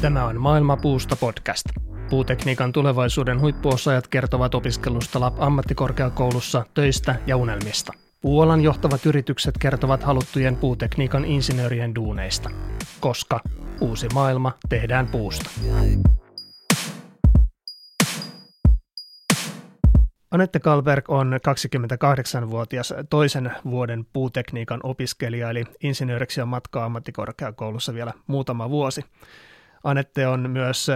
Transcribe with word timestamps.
Tämä 0.00 0.24
on 0.24 0.40
Maailma 0.40 0.76
puusta 0.76 1.16
podcast. 1.16 1.64
Puutekniikan 2.10 2.72
tulevaisuuden 2.72 3.40
huippuosaajat 3.40 4.08
kertovat 4.08 4.54
opiskelusta 4.54 5.20
LAP 5.20 5.42
ammattikorkeakoulussa, 5.42 6.64
töistä 6.74 7.14
ja 7.26 7.36
unelmista. 7.36 7.92
Puolan 8.20 8.60
johtavat 8.60 9.06
yritykset 9.06 9.58
kertovat 9.58 10.02
haluttujen 10.02 10.56
puutekniikan 10.56 11.24
insinöörien 11.24 11.94
duuneista, 11.94 12.50
koska 13.00 13.40
uusi 13.80 14.08
maailma 14.14 14.52
tehdään 14.68 15.06
puusta. 15.06 15.50
Anette 20.30 20.60
Kalberg 20.60 21.10
on 21.10 21.38
28-vuotias 22.44 22.94
toisen 23.10 23.52
vuoden 23.64 24.04
puutekniikan 24.12 24.80
opiskelija, 24.82 25.50
eli 25.50 25.64
insinööriksi 25.82 26.40
on 26.40 26.48
matkaa 26.48 26.84
ammattikorkeakoulussa 26.84 27.94
vielä 27.94 28.12
muutama 28.26 28.70
vuosi. 28.70 29.04
Anette 29.84 30.26
on 30.26 30.50
myös 30.50 30.86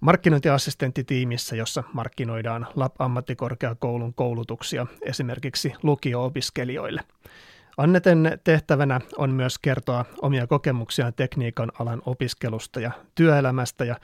markkinointiassistentti 0.00 1.04
tiimissä, 1.04 1.56
jossa 1.56 1.82
markkinoidaan 1.92 2.66
LAP-ammattikorkeakoulun 2.76 4.14
koulutuksia 4.14 4.86
esimerkiksi 5.02 5.72
lukio-opiskelijoille. 5.82 7.00
Anneten 7.76 8.38
tehtävänä 8.44 9.00
on 9.18 9.30
myös 9.30 9.58
kertoa 9.58 10.04
omia 10.22 10.46
kokemuksiaan 10.46 11.14
tekniikan 11.14 11.72
alan 11.78 12.02
opiskelusta 12.06 12.80
ja 12.80 12.90
työelämästä 13.14 13.84
ja 13.84 13.96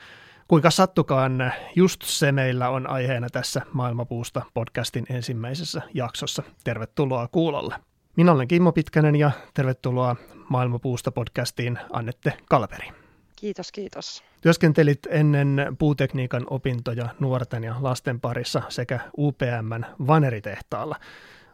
kuinka 0.47 0.71
sattukaan 0.71 1.53
just 1.75 2.01
se 2.01 2.31
meillä 2.31 2.69
on 2.69 2.89
aiheena 2.89 3.29
tässä 3.29 3.61
Maailmapuusta 3.73 4.41
podcastin 4.53 5.05
ensimmäisessä 5.09 5.81
jaksossa. 5.93 6.43
Tervetuloa 6.63 7.27
kuulolle. 7.27 7.75
Minä 8.17 8.31
olen 8.31 8.47
Kimmo 8.47 8.71
Pitkänen 8.71 9.15
ja 9.15 9.31
tervetuloa 9.53 10.15
Maailmapuusta 10.49 11.11
podcastiin 11.11 11.79
Annette 11.93 12.33
Kalperi. 12.49 13.00
Kiitos, 13.41 13.71
kiitos. 13.71 14.23
Työskentelit 14.41 14.99
ennen 15.09 15.75
puutekniikan 15.79 16.43
opintoja 16.49 17.09
nuorten 17.19 17.63
ja 17.63 17.75
lasten 17.79 18.19
parissa 18.19 18.61
sekä 18.69 18.99
UPMn 19.17 19.85
vaneritehtaalla. 20.07 20.95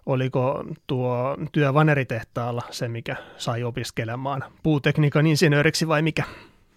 Oliko 0.06 0.64
tuo 0.88 1.38
työ 1.52 1.74
vaneritehtaalla 1.74 2.62
se, 2.70 2.88
mikä 2.88 3.16
sai 3.38 3.64
opiskelemaan 3.64 4.44
puutekniikan 4.64 5.28
insinööriksi 5.28 5.88
vai 5.88 6.02
mikä? 6.02 6.24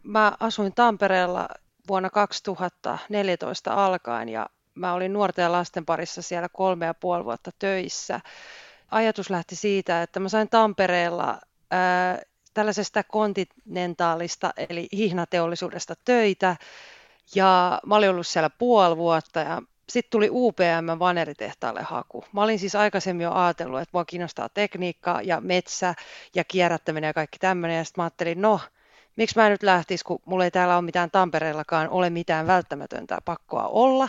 Mä 0.02 0.32
asuin 0.40 0.74
Tampereella 0.74 1.48
vuonna 1.88 2.10
2014 2.10 3.84
alkaen 3.84 4.28
ja 4.28 4.46
mä 4.74 4.92
olin 4.92 5.12
nuorten 5.12 5.42
ja 5.42 5.52
lasten 5.52 5.86
parissa 5.86 6.22
siellä 6.22 6.48
kolme 6.52 6.86
ja 6.86 6.94
puoli 6.94 7.24
vuotta 7.24 7.50
töissä. 7.58 8.20
Ajatus 8.90 9.30
lähti 9.30 9.56
siitä, 9.56 10.02
että 10.02 10.20
mä 10.20 10.28
sain 10.28 10.48
Tampereella 10.48 11.40
tällaisesta 12.60 13.02
kontinentaalista 13.02 14.52
eli 14.56 14.88
hihnateollisuudesta 14.92 15.94
töitä 16.04 16.56
ja 17.34 17.80
mä 17.86 17.96
olin 17.96 18.10
ollut 18.10 18.26
siellä 18.26 18.50
puoli 18.50 18.96
vuotta 18.96 19.40
ja 19.40 19.62
sitten 19.88 20.10
tuli 20.10 20.28
UPM 20.30 20.98
vaneritehtaalle 20.98 21.82
haku. 21.82 22.24
Mä 22.32 22.42
olin 22.42 22.58
siis 22.58 22.74
aikaisemmin 22.74 23.24
jo 23.24 23.32
ajatellut, 23.32 23.80
että 23.80 23.90
mua 23.92 24.04
kiinnostaa 24.04 24.48
tekniikka 24.48 25.20
ja 25.22 25.40
metsä 25.40 25.94
ja 26.34 26.44
kierrättäminen 26.44 27.08
ja 27.08 27.14
kaikki 27.14 27.38
tämmöinen. 27.38 27.78
Ja 27.78 27.84
sitten 27.84 28.02
mä 28.02 28.04
ajattelin, 28.04 28.42
no, 28.42 28.60
miksi 29.16 29.36
mä 29.36 29.48
nyt 29.48 29.62
lähtisi, 29.62 30.04
kun 30.04 30.22
mulla 30.24 30.44
ei 30.44 30.50
täällä 30.50 30.76
ole 30.76 30.84
mitään 30.84 31.10
Tampereellakaan 31.10 31.88
ole 31.88 32.10
mitään 32.10 32.46
välttämätöntä 32.46 33.18
pakkoa 33.24 33.68
olla. 33.68 34.08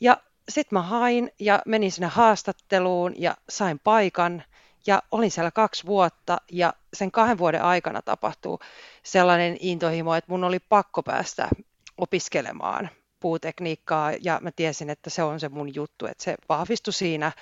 Ja 0.00 0.16
sitten 0.48 0.76
mä 0.76 0.82
hain 0.82 1.30
ja 1.38 1.62
menin 1.66 1.92
sinne 1.92 2.08
haastatteluun 2.08 3.14
ja 3.16 3.36
sain 3.48 3.78
paikan 3.78 4.42
ja 4.86 5.02
olin 5.10 5.30
siellä 5.30 5.50
kaksi 5.50 5.86
vuotta 5.86 6.38
ja 6.52 6.74
sen 6.94 7.10
kahden 7.10 7.38
vuoden 7.38 7.62
aikana 7.62 8.02
tapahtuu 8.02 8.60
sellainen 9.02 9.56
intohimo, 9.60 10.14
että 10.14 10.32
mun 10.32 10.44
oli 10.44 10.58
pakko 10.58 11.02
päästä 11.02 11.48
opiskelemaan 11.96 12.90
puutekniikkaa 13.20 14.12
ja 14.20 14.38
mä 14.42 14.50
tiesin, 14.50 14.90
että 14.90 15.10
se 15.10 15.22
on 15.22 15.40
se 15.40 15.48
mun 15.48 15.74
juttu, 15.74 16.06
että 16.06 16.24
se 16.24 16.34
vahvistui 16.48 16.92
siinä 16.92 17.32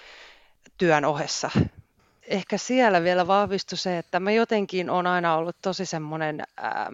työn 0.78 1.04
ohessa. 1.04 1.50
Ehkä 2.22 2.58
siellä 2.58 3.02
vielä 3.02 3.26
vahvistui 3.26 3.78
se, 3.78 3.98
että 3.98 4.20
mä 4.20 4.30
jotenkin 4.30 4.90
on 4.90 5.06
aina 5.06 5.36
ollut 5.36 5.56
tosi 5.62 5.86
semmoinen, 5.86 6.42
ää, 6.56 6.92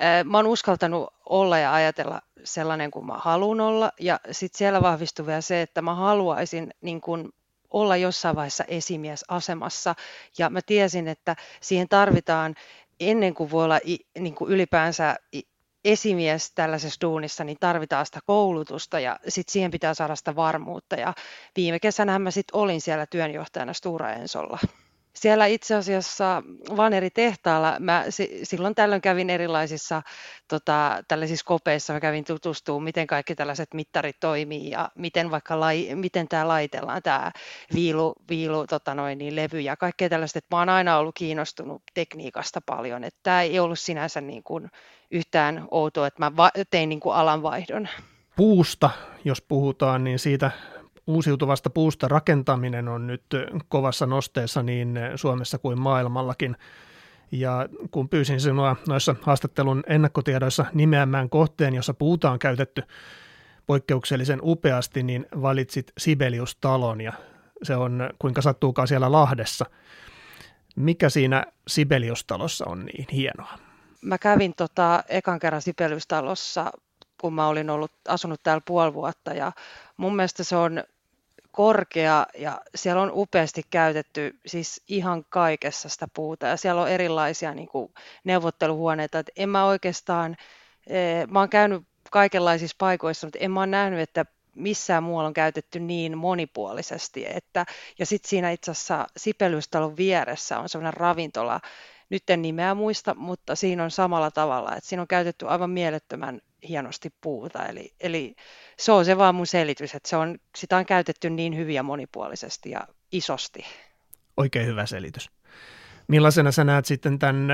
ää, 0.00 0.24
mä 0.24 0.38
oon 0.38 0.46
uskaltanut 0.46 1.14
olla 1.26 1.58
ja 1.58 1.74
ajatella 1.74 2.20
sellainen 2.44 2.90
kuin 2.90 3.06
mä 3.06 3.18
haluan 3.18 3.60
olla 3.60 3.92
ja 4.00 4.20
sitten 4.30 4.58
siellä 4.58 4.82
vahvistui 4.82 5.26
vielä 5.26 5.40
se, 5.40 5.62
että 5.62 5.82
mä 5.82 5.94
haluaisin 5.94 6.70
niin 6.80 7.00
kun 7.00 7.32
olla 7.70 7.96
jossain 7.96 8.36
vaiheessa 8.36 8.64
esimiesasemassa 8.68 9.94
ja 10.38 10.50
mä 10.50 10.60
tiesin, 10.66 11.08
että 11.08 11.36
siihen 11.60 11.88
tarvitaan 11.88 12.54
ennen 13.00 13.34
kuin 13.34 13.50
voi 13.50 13.64
olla 13.64 13.80
niin 14.18 14.34
kuin 14.34 14.50
ylipäänsä 14.50 15.16
esimies 15.84 16.52
tällaisessa 16.54 17.00
duunissa, 17.00 17.44
niin 17.44 17.56
tarvitaan 17.60 18.06
sitä 18.06 18.20
koulutusta 18.26 19.00
ja 19.00 19.18
sitten 19.28 19.52
siihen 19.52 19.70
pitää 19.70 19.94
saada 19.94 20.16
sitä 20.16 20.36
varmuutta. 20.36 20.96
Ja 20.96 21.14
viime 21.56 21.80
kesänä 21.80 22.18
mä 22.18 22.30
sitten 22.30 22.56
olin 22.56 22.80
siellä 22.80 23.06
työnjohtajana 23.06 23.72
Stura 23.72 24.12
Ensolla 24.12 24.58
siellä 25.14 25.46
itse 25.46 25.74
asiassa 25.74 26.42
Vaneri 26.76 27.10
tehtaalla. 27.10 27.76
Mä 27.80 28.04
silloin 28.42 28.74
tällöin 28.74 29.02
kävin 29.02 29.30
erilaisissa 29.30 30.02
tota, 30.48 31.02
tällaisissa 31.08 31.44
kopeissa, 31.46 31.92
mä 31.92 32.00
kävin 32.00 32.24
tutustumaan, 32.24 32.82
miten 32.82 33.06
kaikki 33.06 33.34
tällaiset 33.34 33.74
mittarit 33.74 34.16
toimii 34.20 34.70
ja 34.70 34.90
miten 34.94 35.30
vaikka 35.30 35.60
lai, 35.60 35.94
miten 35.94 36.28
tämä 36.28 36.48
laitellaan, 36.48 37.02
tämä 37.02 37.32
viilu, 37.74 38.14
viilu 38.28 38.66
tota 38.66 38.94
noin, 38.94 39.18
niin 39.18 39.36
levy 39.36 39.60
ja 39.60 39.76
kaikkea 39.76 40.08
tällaista, 40.08 40.38
että 40.38 40.56
mä 40.56 40.60
oon 40.60 40.68
aina 40.68 40.98
ollut 40.98 41.14
kiinnostunut 41.14 41.82
tekniikasta 41.94 42.60
paljon, 42.66 43.04
että 43.04 43.20
tämä 43.22 43.42
ei 43.42 43.60
ollut 43.60 43.78
sinänsä 43.78 44.20
niin 44.20 44.42
kuin 44.42 44.70
yhtään 45.10 45.68
outoa, 45.70 46.06
että 46.06 46.24
mä 46.24 46.36
va- 46.36 46.50
tein 46.70 46.88
niin 46.88 47.00
kuin 47.00 47.14
alanvaihdon. 47.14 47.88
Puusta, 48.36 48.90
jos 49.24 49.42
puhutaan, 49.42 50.04
niin 50.04 50.18
siitä 50.18 50.50
uusiutuvasta 51.10 51.70
puusta 51.70 52.08
rakentaminen 52.08 52.88
on 52.88 53.06
nyt 53.06 53.24
kovassa 53.68 54.06
nosteessa 54.06 54.62
niin 54.62 54.98
Suomessa 55.16 55.58
kuin 55.58 55.80
maailmallakin. 55.80 56.56
Ja 57.32 57.68
kun 57.90 58.08
pyysin 58.08 58.40
sinua 58.40 58.76
noissa 58.88 59.16
haastattelun 59.22 59.82
ennakkotiedoissa 59.86 60.64
nimeämään 60.74 61.30
kohteen, 61.30 61.74
jossa 61.74 61.94
puuta 61.94 62.30
on 62.30 62.38
käytetty 62.38 62.82
poikkeuksellisen 63.66 64.38
upeasti, 64.42 65.02
niin 65.02 65.26
valitsit 65.42 65.92
Sibelius-talon 65.98 67.00
ja 67.00 67.12
se 67.62 67.76
on 67.76 68.10
kuinka 68.18 68.42
sattuukaan 68.42 68.88
siellä 68.88 69.12
Lahdessa. 69.12 69.66
Mikä 70.76 71.08
siinä 71.08 71.44
Sibelius-talossa 71.68 72.64
on 72.66 72.86
niin 72.86 73.06
hienoa? 73.12 73.58
Mä 74.02 74.18
kävin 74.18 74.52
tota 74.56 75.04
ekan 75.08 75.38
kerran 75.38 75.62
Sibelius-talossa, 75.62 76.70
kun 77.20 77.34
mä 77.34 77.46
olin 77.46 77.70
ollut, 77.70 77.92
asunut 78.08 78.42
täällä 78.42 78.62
puoli 78.66 78.94
vuotta 78.94 79.34
ja 79.34 79.52
mun 79.96 80.16
mielestä 80.16 80.44
se 80.44 80.56
on 80.56 80.84
korkea 81.60 82.26
ja 82.38 82.60
siellä 82.74 83.02
on 83.02 83.10
upeasti 83.14 83.62
käytetty 83.70 84.38
siis 84.46 84.82
ihan 84.88 85.24
kaikessa 85.28 85.88
sitä 85.88 86.08
puuta 86.14 86.46
ja 86.46 86.56
siellä 86.56 86.82
on 86.82 86.88
erilaisia 86.88 87.54
niin 87.54 87.68
kuin 87.68 87.94
neuvotteluhuoneita. 88.24 89.18
että 89.18 89.32
en 89.36 89.48
mä 89.48 89.64
oikeastaan, 89.64 90.36
eh, 90.86 91.26
mä 91.26 91.38
oon 91.38 91.48
käynyt 91.48 91.82
kaikenlaisissa 92.10 92.76
paikoissa, 92.78 93.26
mutta 93.26 93.38
en 93.38 93.50
mä 93.50 93.60
ole 93.60 93.66
nähnyt, 93.66 94.00
että 94.00 94.24
missään 94.54 95.02
muualla 95.02 95.26
on 95.26 95.32
käytetty 95.32 95.80
niin 95.80 96.18
monipuolisesti. 96.18 97.26
Että, 97.26 97.66
ja 97.98 98.06
sitten 98.06 98.28
siinä 98.28 98.50
itse 98.50 98.70
asiassa 98.70 99.06
Sipelystalon 99.16 99.96
vieressä 99.96 100.58
on 100.58 100.68
sellainen 100.68 101.00
ravintola, 101.00 101.60
nyt 102.10 102.30
en 102.30 102.42
nimeä 102.42 102.74
muista, 102.74 103.14
mutta 103.14 103.54
siinä 103.54 103.84
on 103.84 103.90
samalla 103.90 104.30
tavalla, 104.30 104.76
että 104.76 104.88
siinä 104.88 105.02
on 105.02 105.08
käytetty 105.08 105.48
aivan 105.48 105.70
mielettömän 105.70 106.40
hienosti 106.68 107.10
puuta. 107.20 107.66
Eli, 107.66 107.94
eli 108.00 108.34
se 108.78 108.92
on 108.92 109.04
se 109.04 109.18
vaan 109.18 109.34
mun 109.34 109.46
selitys, 109.46 109.94
että 109.94 110.08
se 110.08 110.16
on, 110.16 110.38
sitä 110.58 110.76
on 110.76 110.86
käytetty 110.86 111.30
niin 111.30 111.56
hyvin 111.56 111.74
ja 111.74 111.82
monipuolisesti 111.82 112.70
ja 112.70 112.86
isosti. 113.12 113.64
Oikein 114.36 114.66
hyvä 114.66 114.86
selitys. 114.86 115.30
Millaisena 116.08 116.52
sä 116.52 116.64
näet 116.64 116.86
sitten 116.86 117.18
tämän 117.18 117.48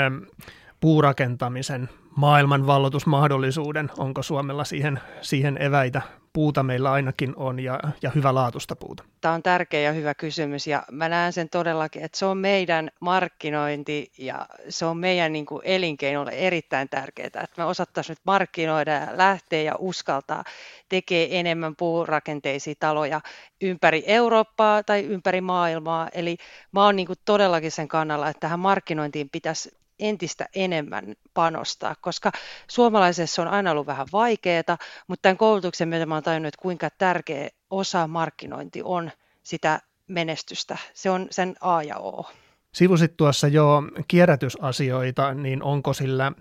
puurakentamisen 0.80 1.88
maailmanvallotusmahdollisuuden? 2.16 3.90
Onko 3.98 4.22
Suomella 4.22 4.64
siihen, 4.64 5.00
siihen 5.20 5.62
eväitä 5.62 6.02
puuta 6.32 6.62
meillä 6.62 6.92
ainakin 6.92 7.32
on 7.36 7.60
ja, 7.60 7.80
ja 8.02 8.10
hyvä 8.14 8.34
laatusta 8.34 8.76
puuta? 8.76 9.04
Tämä 9.20 9.34
on 9.34 9.42
tärkeä 9.42 9.80
ja 9.80 9.92
hyvä 9.92 10.14
kysymys 10.14 10.66
ja 10.66 10.82
mä 10.90 11.08
näen 11.08 11.32
sen 11.32 11.48
todellakin, 11.48 12.02
että 12.02 12.18
se 12.18 12.26
on 12.26 12.38
meidän 12.38 12.90
markkinointi 13.00 14.12
ja 14.18 14.46
se 14.68 14.84
on 14.84 14.98
meidän 14.98 15.32
niin 15.32 15.46
kuin 15.46 15.62
elinkeinolle 15.64 16.30
erittäin 16.30 16.88
tärkeää, 16.88 17.26
että 17.26 17.48
me 17.56 17.64
osattaisiin 17.64 18.14
nyt 18.14 18.26
markkinoida 18.26 18.92
ja 18.92 19.06
lähteä 19.12 19.62
ja 19.62 19.74
uskaltaa 19.78 20.44
tekee 20.88 21.40
enemmän 21.40 21.76
puurakenteisia 21.76 22.74
taloja 22.80 23.20
ympäri 23.60 24.02
Eurooppaa 24.06 24.82
tai 24.82 25.04
ympäri 25.04 25.40
maailmaa. 25.40 26.08
Eli 26.12 26.36
mä 26.72 26.84
oon 26.84 26.96
niin 26.96 27.06
kuin 27.06 27.18
todellakin 27.24 27.72
sen 27.72 27.88
kannalla, 27.88 28.28
että 28.28 28.40
tähän 28.40 28.60
markkinointiin 28.60 29.30
pitäisi 29.30 29.85
entistä 29.98 30.46
enemmän 30.54 31.14
panostaa, 31.34 31.94
koska 32.00 32.32
suomalaisessa 32.68 33.42
on 33.42 33.48
aina 33.48 33.70
ollut 33.70 33.86
vähän 33.86 34.06
vaikeaa, 34.12 34.78
mutta 35.08 35.22
tämän 35.22 35.36
koulutuksen 35.36 35.88
myötä 35.88 36.06
olen 36.10 36.22
tajunnut, 36.22 36.48
että 36.48 36.62
kuinka 36.62 36.88
tärkeä 36.98 37.48
osa 37.70 38.06
markkinointi 38.06 38.80
on 38.84 39.10
sitä 39.42 39.80
menestystä. 40.08 40.78
Se 40.94 41.10
on 41.10 41.26
sen 41.30 41.56
A 41.60 41.82
ja 41.82 41.96
O. 41.98 42.30
Sivusit 42.72 43.16
tuossa 43.16 43.48
jo 43.48 43.82
kierrätysasioita, 44.08 45.34
niin 45.34 45.62
onko 45.62 45.92
sillä 45.92 46.32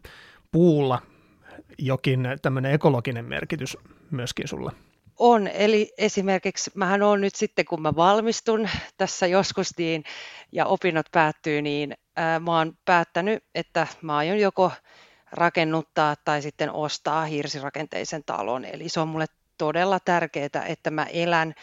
puulla 0.51 1.01
jokin 1.77 2.27
tämmöinen 2.41 2.71
ekologinen 2.71 3.25
merkitys 3.25 3.77
myöskin 4.11 4.47
sulla? 4.47 4.71
On, 5.19 5.47
eli 5.47 5.93
esimerkiksi 5.97 6.71
mähän 6.75 7.03
on 7.03 7.21
nyt 7.21 7.35
sitten, 7.35 7.65
kun 7.65 7.81
mä 7.81 7.95
valmistun 7.95 8.69
tässä 8.97 9.27
joskus 9.27 9.77
niin, 9.77 10.03
ja 10.51 10.65
opinnot 10.65 11.05
päättyy, 11.11 11.61
niin 11.61 11.93
ää, 12.15 12.39
mä 12.39 12.57
oon 12.57 12.77
päättänyt, 12.85 13.43
että 13.55 13.87
mä 14.01 14.17
aion 14.17 14.39
joko 14.39 14.71
rakennuttaa 15.31 16.15
tai 16.25 16.41
sitten 16.41 16.71
ostaa 16.71 17.25
hirsirakenteisen 17.25 18.23
talon. 18.25 18.65
Eli 18.65 18.89
se 18.89 18.99
on 18.99 19.07
mulle 19.07 19.25
todella 19.57 19.99
tärkeää, 19.99 20.65
että 20.67 20.91
mä 20.91 21.03
elän, 21.03 21.53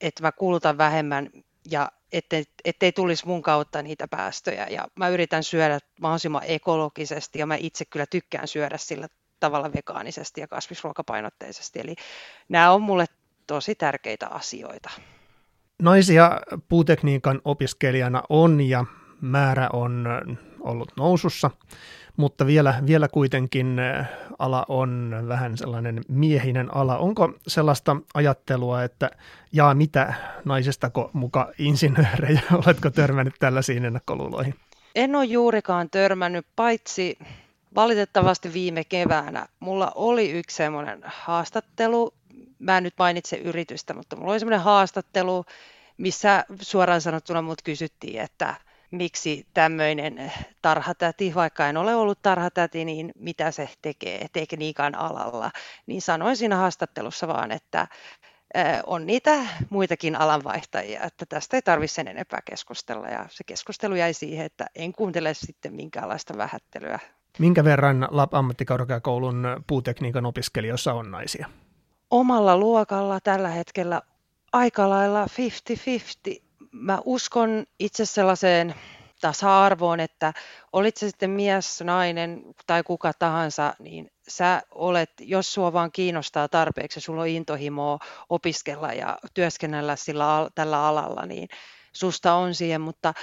että 0.00 0.22
mä 0.22 0.32
kulutan 0.32 0.78
vähemmän 0.78 1.30
ja 1.70 1.92
ettei, 2.12 2.44
ettei 2.64 2.92
tulisi 2.92 3.26
mun 3.26 3.42
kautta 3.42 3.82
niitä 3.82 4.08
päästöjä. 4.08 4.66
Ja 4.70 4.88
mä 4.94 5.08
yritän 5.08 5.44
syödä 5.44 5.78
mahdollisimman 6.00 6.42
ekologisesti 6.46 7.38
ja 7.38 7.46
mä 7.46 7.56
itse 7.56 7.84
kyllä 7.84 8.06
tykkään 8.06 8.48
syödä 8.48 8.78
sillä 8.78 9.08
tavalla 9.44 9.72
vegaanisesti 9.72 10.40
ja 10.40 10.48
kasvisruokapainotteisesti. 10.48 11.80
Eli 11.80 11.94
nämä 12.48 12.72
on 12.72 12.82
mulle 12.82 13.06
tosi 13.46 13.74
tärkeitä 13.74 14.28
asioita. 14.28 14.90
Naisia 15.82 16.40
puutekniikan 16.68 17.40
opiskelijana 17.44 18.22
on 18.28 18.60
ja 18.60 18.84
määrä 19.20 19.68
on 19.72 20.06
ollut 20.60 20.92
nousussa, 20.96 21.50
mutta 22.16 22.46
vielä, 22.46 22.74
vielä 22.86 23.08
kuitenkin 23.08 23.76
ala 24.38 24.64
on 24.68 25.14
vähän 25.28 25.58
sellainen 25.58 26.00
miehinen 26.08 26.76
ala. 26.76 26.98
Onko 26.98 27.32
sellaista 27.46 27.96
ajattelua, 28.14 28.82
että 28.82 29.10
jaa 29.52 29.74
mitä 29.74 30.14
naisestako 30.44 31.10
muka 31.12 31.52
insinöörejä, 31.58 32.40
oletko 32.66 32.90
törmännyt 32.90 33.34
tällaisiin 33.38 33.84
ennakkoluuloihin? 33.84 34.54
En 34.94 35.14
ole 35.16 35.24
juurikaan 35.24 35.90
törmännyt, 35.90 36.46
paitsi 36.56 37.18
valitettavasti 37.74 38.52
viime 38.52 38.84
keväänä 38.84 39.46
mulla 39.60 39.92
oli 39.94 40.30
yksi 40.30 40.56
semmoinen 40.56 41.02
haastattelu, 41.04 42.14
mä 42.58 42.76
en 42.76 42.82
nyt 42.82 42.94
mainitse 42.98 43.36
yritystä, 43.36 43.94
mutta 43.94 44.16
mulla 44.16 44.32
oli 44.32 44.40
semmoinen 44.40 44.60
haastattelu, 44.60 45.44
missä 45.96 46.44
suoraan 46.60 47.00
sanottuna 47.00 47.42
mut 47.42 47.62
kysyttiin, 47.62 48.20
että 48.20 48.54
miksi 48.90 49.46
tämmöinen 49.54 50.32
tarhatäti, 50.62 51.34
vaikka 51.34 51.68
en 51.68 51.76
ole 51.76 51.94
ollut 51.94 52.22
tarhatäti, 52.22 52.84
niin 52.84 53.12
mitä 53.18 53.50
se 53.50 53.68
tekee 53.82 54.26
tekniikan 54.32 54.94
alalla, 54.94 55.50
niin 55.86 56.02
sanoin 56.02 56.36
siinä 56.36 56.56
haastattelussa 56.56 57.28
vaan, 57.28 57.52
että 57.52 57.86
on 58.86 59.06
niitä 59.06 59.46
muitakin 59.70 60.16
alanvaihtajia, 60.16 61.02
että 61.02 61.26
tästä 61.26 61.56
ei 61.56 61.62
tarvitse 61.62 61.94
sen 61.94 62.08
enempää 62.08 62.40
keskustella. 62.44 63.08
Ja 63.08 63.26
se 63.30 63.44
keskustelu 63.44 63.94
jäi 63.94 64.14
siihen, 64.14 64.46
että 64.46 64.66
en 64.74 64.92
kuuntele 64.92 65.34
sitten 65.34 65.74
minkäänlaista 65.74 66.36
vähättelyä 66.36 66.98
Minkä 67.38 67.64
verran 67.64 68.08
LAP-ammattikorkeakoulun 68.10 69.46
puutekniikan 69.66 70.26
opiskelijoissa 70.26 70.92
on 70.94 71.10
naisia? 71.10 71.48
Omalla 72.10 72.56
luokalla 72.56 73.20
tällä 73.20 73.48
hetkellä 73.48 74.02
aika 74.52 74.90
lailla 74.90 75.26
50-50. 75.26 75.28
Mä 76.72 76.98
uskon 77.04 77.64
itse 77.78 78.04
sellaiseen 78.04 78.74
tasa-arvoon, 79.20 80.00
että 80.00 80.32
olit 80.72 80.96
se 80.96 81.08
sitten 81.08 81.30
mies, 81.30 81.82
nainen 81.84 82.42
tai 82.66 82.82
kuka 82.82 83.12
tahansa, 83.18 83.74
niin 83.78 84.10
sä 84.28 84.62
olet, 84.70 85.10
jos 85.20 85.54
sua 85.54 85.72
vaan 85.72 85.92
kiinnostaa 85.92 86.48
tarpeeksi, 86.48 87.00
sulla 87.00 87.22
on 87.22 87.28
intohimoa 87.28 87.98
opiskella 88.28 88.92
ja 88.92 89.18
työskennellä 89.34 89.96
sillä, 89.96 90.50
tällä 90.54 90.86
alalla, 90.86 91.26
niin 91.26 91.48
susta 91.96 92.34
on 92.34 92.54
siihen, 92.54 92.80
mutta 92.80 93.14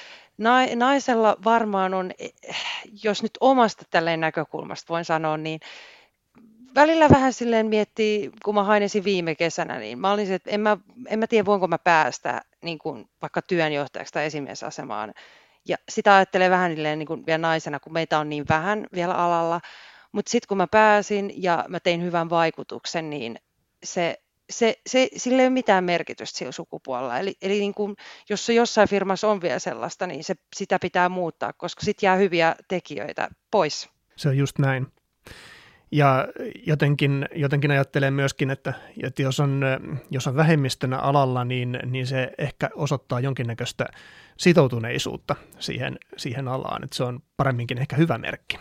naisella 0.75 1.38
varmaan 1.44 1.94
on, 1.94 2.12
eh, 2.19 2.33
jos 3.03 3.23
nyt 3.23 3.38
omasta 3.39 3.85
tälleen 3.89 4.19
näkökulmasta 4.19 4.94
voin 4.94 5.06
sanoa, 5.06 5.38
niin 5.38 5.59
välillä 6.75 7.09
vähän 7.09 7.33
silleen 7.33 7.65
miettii, 7.65 8.31
kun 8.45 8.56
mä 8.56 8.63
hain 8.63 8.83
viime 9.03 9.35
kesänä, 9.35 9.79
niin 9.79 10.00
mä 10.00 10.12
olin 10.12 10.33
että 10.33 10.51
en 10.51 10.62
mä, 10.62 10.77
en 11.07 11.19
mä 11.19 11.27
tiedä 11.27 11.45
voinko 11.45 11.68
mä 11.68 11.77
päästä 11.77 12.41
niin 12.62 12.79
kuin 12.79 13.09
vaikka 13.21 13.41
työnjohtajaksi 13.41 14.13
tai 14.13 14.25
esimiesasemaan. 14.25 15.13
Ja 15.67 15.77
sitä 15.89 16.15
ajattelee 16.15 16.50
vähän 16.50 16.75
niin 16.75 17.06
kuin 17.06 17.25
vielä 17.25 17.38
naisena, 17.38 17.79
kun 17.79 17.94
meitä 17.94 18.19
on 18.19 18.29
niin 18.29 18.45
vähän 18.50 18.88
vielä 18.94 19.13
alalla. 19.13 19.62
Mutta 20.12 20.29
sitten 20.29 20.47
kun 20.47 20.57
mä 20.57 20.67
pääsin 20.67 21.33
ja 21.44 21.65
mä 21.67 21.79
tein 21.79 22.03
hyvän 22.03 22.29
vaikutuksen, 22.29 23.09
niin 23.09 23.35
se 23.83 24.21
se, 24.51 24.75
se, 24.88 25.09
sillä 25.18 25.42
ei 25.42 25.48
ole 25.48 25.53
mitään 25.53 25.83
merkitystä 25.83 26.38
sillä 26.38 26.51
sukupuolella. 26.51 27.19
Eli, 27.19 27.36
eli 27.42 27.59
niin 27.59 27.74
kuin, 27.74 27.95
jos 28.30 28.45
se 28.45 28.53
jossain 28.53 28.89
firmassa 28.89 29.27
on 29.27 29.42
vielä 29.42 29.59
sellaista, 29.59 30.07
niin 30.07 30.24
se, 30.24 30.36
sitä 30.56 30.80
pitää 30.80 31.09
muuttaa, 31.09 31.53
koska 31.53 31.81
sitten 31.86 32.07
jää 32.07 32.15
hyviä 32.15 32.56
tekijöitä 32.68 33.30
pois. 33.51 33.89
Se 34.15 34.30
on 34.30 34.38
just 34.38 34.59
näin. 34.59 34.88
Ja 35.92 36.27
jotenkin, 36.65 37.25
jotenkin 37.36 37.71
ajattelen 37.71 38.13
myöskin, 38.13 38.50
että, 38.50 38.74
että 39.03 39.21
jos, 39.21 39.39
on, 39.39 39.62
jos 40.12 40.27
on 40.27 40.36
vähemmistönä 40.36 40.98
alalla, 40.98 41.45
niin, 41.45 41.80
niin 41.86 42.07
se 42.07 42.31
ehkä 42.38 42.69
osoittaa 42.75 43.19
jonkinnäköistä 43.19 43.86
sitoutuneisuutta 44.38 45.36
siihen, 45.59 45.98
siihen 46.18 46.48
alaan. 46.48 46.83
Että 46.83 46.95
se 46.95 47.03
on 47.03 47.19
paremminkin 47.38 47.77
ehkä 47.77 47.95
hyvä 47.95 48.18
merkki. 48.18 48.57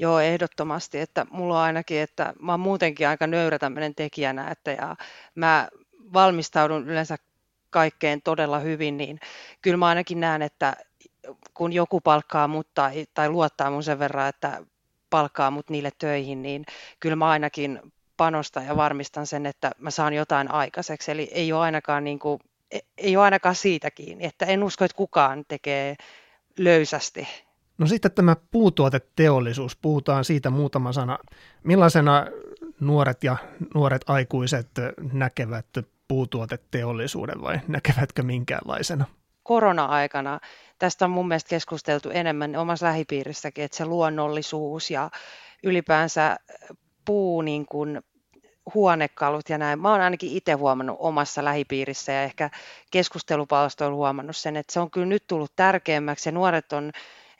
Joo, 0.00 0.20
ehdottomasti, 0.20 0.98
että 0.98 1.26
mulla 1.30 1.58
on 1.58 1.64
ainakin, 1.64 2.00
että 2.00 2.34
mä 2.40 2.52
oon 2.52 2.60
muutenkin 2.60 3.08
aika 3.08 3.26
nöyrä 3.26 3.58
tämmöinen 3.58 3.94
tekijänä, 3.94 4.50
että 4.50 4.70
ja 4.70 4.96
mä 5.34 5.68
valmistaudun 6.12 6.88
yleensä 6.88 7.16
kaikkeen 7.70 8.22
todella 8.22 8.58
hyvin, 8.58 8.96
niin 8.96 9.20
kyllä 9.62 9.76
mä 9.76 9.86
ainakin 9.86 10.20
näen, 10.20 10.42
että 10.42 10.76
kun 11.54 11.72
joku 11.72 12.00
palkkaa 12.00 12.48
mut 12.48 12.68
tai, 12.74 13.06
tai 13.14 13.28
luottaa 13.28 13.70
mun 13.70 13.82
sen 13.82 13.98
verran, 13.98 14.28
että 14.28 14.62
palkkaa 15.10 15.50
mut 15.50 15.70
niille 15.70 15.90
töihin, 15.98 16.42
niin 16.42 16.64
kyllä 17.00 17.16
mä 17.16 17.28
ainakin 17.28 17.80
panostan 18.16 18.66
ja 18.66 18.76
varmistan 18.76 19.26
sen, 19.26 19.46
että 19.46 19.70
mä 19.78 19.90
saan 19.90 20.14
jotain 20.14 20.50
aikaiseksi. 20.50 21.10
Eli 21.10 21.28
ei 21.32 21.52
ole 21.52 21.62
ainakaan, 21.62 22.04
niin 22.04 22.18
kuin, 22.18 22.40
e, 22.70 22.78
ei 22.98 23.16
ole 23.16 23.24
ainakaan 23.24 23.54
siitä 23.54 23.90
kiinni, 23.90 24.24
että 24.24 24.46
en 24.46 24.64
usko, 24.64 24.84
että 24.84 24.96
kukaan 24.96 25.44
tekee 25.48 25.96
löysästi 26.58 27.28
No 27.78 27.86
sitten 27.86 28.12
tämä 28.12 28.36
puutuoteteollisuus, 28.50 29.76
puhutaan 29.76 30.24
siitä 30.24 30.50
muutama 30.50 30.92
sana. 30.92 31.18
Millaisena 31.62 32.26
nuoret 32.80 33.24
ja 33.24 33.36
nuoret 33.74 34.02
aikuiset 34.06 34.68
näkevät 35.12 35.66
puutuoteteollisuuden 36.08 37.42
vai 37.42 37.60
näkevätkö 37.68 38.22
minkäänlaisena? 38.22 39.04
Korona-aikana 39.42 40.40
tästä 40.78 41.04
on 41.04 41.10
mun 41.10 41.28
mielestä 41.28 41.48
keskusteltu 41.48 42.10
enemmän 42.10 42.56
omassa 42.56 42.86
lähipiirissäkin, 42.86 43.64
että 43.64 43.76
se 43.76 43.84
luonnollisuus 43.84 44.90
ja 44.90 45.10
ylipäänsä 45.62 46.36
puu 47.04 47.42
niin 47.42 47.66
kuin 47.66 48.02
huonekalut 48.74 49.48
ja 49.48 49.58
näin. 49.58 49.80
Mä 49.80 49.90
oon 49.90 50.00
ainakin 50.00 50.32
itse 50.32 50.52
huomannut 50.52 50.96
omassa 50.98 51.44
lähipiirissä 51.44 52.12
ja 52.12 52.22
ehkä 52.22 52.50
keskustelupalstoilla 52.90 53.96
huomannut 53.96 54.36
sen, 54.36 54.56
että 54.56 54.72
se 54.72 54.80
on 54.80 54.90
kyllä 54.90 55.06
nyt 55.06 55.26
tullut 55.26 55.52
tärkeämmäksi 55.56 56.28
ja 56.28 56.32
nuoret 56.32 56.72
on 56.72 56.92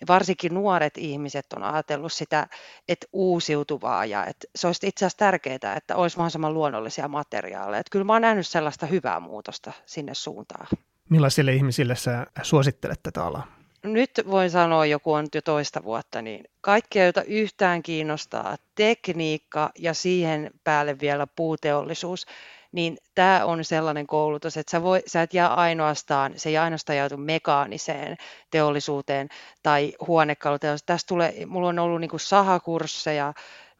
varsinkin 0.08 0.54
nuoret 0.54 0.98
ihmiset 0.98 1.46
on 1.56 1.62
ajatellut 1.62 2.12
sitä, 2.12 2.46
että 2.88 3.06
uusiutuvaa 3.12 4.04
ja 4.04 4.26
että 4.26 4.46
se 4.56 4.66
olisi 4.66 4.86
itse 4.86 5.04
asiassa 5.04 5.18
tärkeää, 5.18 5.76
että 5.76 5.96
olisi 5.96 6.16
mahdollisimman 6.16 6.54
luonnollisia 6.54 7.08
materiaaleja. 7.08 7.80
Että 7.80 7.90
kyllä 7.90 8.04
mä 8.04 8.12
oon 8.12 8.22
nähnyt 8.22 8.46
sellaista 8.46 8.86
hyvää 8.86 9.20
muutosta 9.20 9.72
sinne 9.86 10.14
suuntaan. 10.14 10.66
Millaisille 11.08 11.52
ihmisille 11.52 11.96
sä 11.96 12.26
suosittelet 12.42 13.02
tätä 13.02 13.24
alaa? 13.24 13.46
Nyt 13.82 14.10
voin 14.30 14.50
sanoa, 14.50 14.86
joku 14.86 15.12
on 15.12 15.26
jo 15.34 15.42
toista 15.42 15.84
vuotta, 15.84 16.22
niin 16.22 16.44
kaikkia, 16.60 17.04
joita 17.04 17.22
yhtään 17.22 17.82
kiinnostaa 17.82 18.56
tekniikka 18.74 19.70
ja 19.78 19.94
siihen 19.94 20.50
päälle 20.64 21.00
vielä 21.00 21.26
puuteollisuus, 21.26 22.26
niin 22.74 22.98
tämä 23.14 23.44
on 23.44 23.64
sellainen 23.64 24.06
koulutus, 24.06 24.56
että 24.56 24.70
sä, 24.70 24.82
voi, 24.82 25.02
sä 25.06 25.22
et 25.22 25.34
jää 25.34 25.54
ainoastaan, 25.54 26.32
se 26.36 26.48
ei 26.48 26.58
ainoastaan 26.58 26.98
joutu 26.98 27.16
mekaaniseen 27.16 28.16
teollisuuteen 28.50 29.28
tai 29.62 29.92
huonekaluteollisuuteen. 30.06 30.94
Tässä 30.94 31.06
tulee, 31.06 31.46
mulla 31.46 31.68
on 31.68 31.78
ollut 31.78 32.00
niin 32.00 32.10
sahakursseja, 32.16 33.32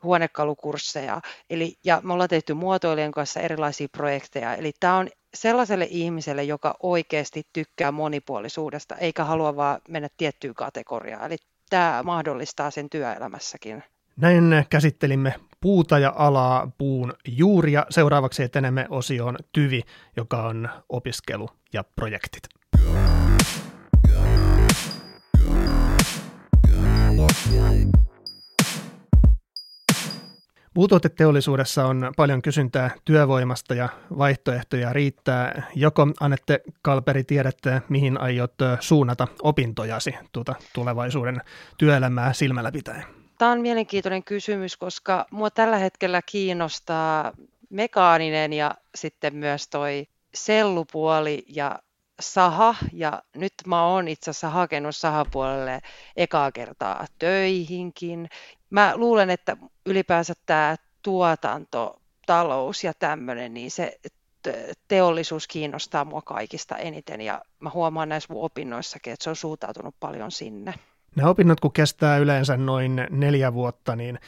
huonekalukursseja, 0.02 1.20
eli, 1.50 1.74
ja 1.84 2.00
me 2.04 2.12
ollaan 2.12 2.28
tehty 2.28 2.54
muotoilijan 2.54 3.12
kanssa 3.12 3.40
erilaisia 3.40 3.88
projekteja, 3.88 4.54
eli 4.54 4.72
tämä 4.80 4.96
on 4.96 5.08
sellaiselle 5.34 5.86
ihmiselle, 5.90 6.44
joka 6.44 6.74
oikeasti 6.82 7.42
tykkää 7.52 7.92
monipuolisuudesta, 7.92 8.96
eikä 8.96 9.24
halua 9.24 9.56
vaan 9.56 9.80
mennä 9.88 10.08
tiettyyn 10.16 10.54
kategoriaan, 10.54 11.26
eli 11.26 11.36
tämä 11.70 12.02
mahdollistaa 12.02 12.70
sen 12.70 12.90
työelämässäkin. 12.90 13.84
Näin 14.16 14.64
käsittelimme 14.71 15.35
puuta 15.61 15.99
ja 15.99 16.12
alaa 16.16 16.73
puun 16.78 17.12
juuria. 17.28 17.87
Seuraavaksi 17.90 18.42
etenemme 18.42 18.87
osioon 18.90 19.37
tyvi, 19.52 19.83
joka 20.16 20.42
on 20.42 20.68
opiskelu 20.88 21.49
ja 21.73 21.85
projektit. 21.97 22.42
Puutuoteteollisuudessa 30.75 31.87
on 31.87 32.12
paljon 32.16 32.42
kysyntää 32.42 32.90
työvoimasta 33.04 33.75
ja 33.75 33.88
vaihtoehtoja 34.18 34.92
riittää. 34.92 35.62
Joko 35.75 36.06
Anette 36.21 36.61
Kalperi 36.83 37.25
tiedätte, 37.25 37.83
mihin 37.88 38.21
aiot 38.21 38.54
suunnata 38.80 39.28
opintojasi 39.42 40.14
tuota 40.33 40.54
tulevaisuuden 40.75 41.40
työelämää 41.78 42.33
silmällä 42.33 42.73
pitäen? 42.73 43.24
Tämä 43.38 43.52
on 43.52 43.60
mielenkiintoinen 43.60 44.24
kysymys, 44.24 44.76
koska 44.76 45.26
mua 45.30 45.50
tällä 45.50 45.76
hetkellä 45.78 46.20
kiinnostaa 46.26 47.32
mekaaninen 47.70 48.52
ja 48.52 48.74
sitten 48.94 49.36
myös 49.36 49.68
toi 49.68 50.06
sellupuoli 50.34 51.44
ja 51.48 51.78
saha. 52.20 52.74
Ja 52.92 53.22
nyt 53.36 53.54
mä 53.66 53.86
oon 53.86 54.08
itse 54.08 54.30
asiassa 54.30 54.50
hakenut 54.50 54.96
sahapuolelle 54.96 55.80
ekaa 56.16 56.52
kertaa 56.52 57.06
töihinkin. 57.18 58.28
Mä 58.70 58.92
luulen, 58.96 59.30
että 59.30 59.56
ylipäänsä 59.86 60.34
tämä 60.46 60.76
tuotanto, 61.02 62.00
talous 62.26 62.84
ja 62.84 62.92
tämmöinen, 62.98 63.54
niin 63.54 63.70
se 63.70 63.98
teollisuus 64.88 65.46
kiinnostaa 65.46 66.04
mua 66.04 66.22
kaikista 66.22 66.76
eniten 66.76 67.20
ja 67.20 67.42
mä 67.60 67.70
huomaan 67.74 68.08
näissä 68.08 68.34
opinnoissakin, 68.34 69.12
että 69.12 69.24
se 69.24 69.30
on 69.30 69.36
suuntautunut 69.36 69.94
paljon 70.00 70.32
sinne. 70.32 70.74
Nämä 71.16 71.30
opinnot, 71.30 71.61
kun 71.61 71.73
kestää 71.73 72.18
yleensä 72.18 72.56
noin 72.56 73.06
neljä 73.11 73.54
vuotta, 73.54 73.97
niin 73.97 74.18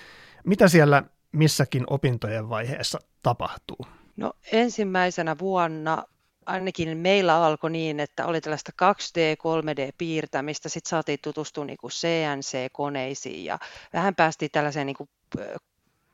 mitä 0.45 0.69
siellä 0.69 1.03
missäkin 1.33 1.85
opintojen 1.91 2.49
vaiheessa 2.49 2.99
tapahtuu? 3.23 3.87
No 4.17 4.33
ensimmäisenä 4.53 5.39
vuonna 5.39 6.05
ainakin 6.47 6.99
meillä 6.99 7.45
alkoi 7.45 7.71
niin, 7.71 8.01
että 8.01 8.27
oli 8.27 8.41
tällaista 8.41 8.73
2D, 8.83 9.37
3D-piirtämistä, 9.37 10.69
sitten 10.69 10.91
saatiin 10.91 11.19
tutustua 11.23 11.65
niin 11.65 11.79
CNC-koneisiin 11.89 13.45
ja 13.45 13.59
vähän 13.93 14.15
päästiin 14.15 14.51
tällaiseen 14.51 14.87
niin 14.87 14.97
kuin 14.97 15.09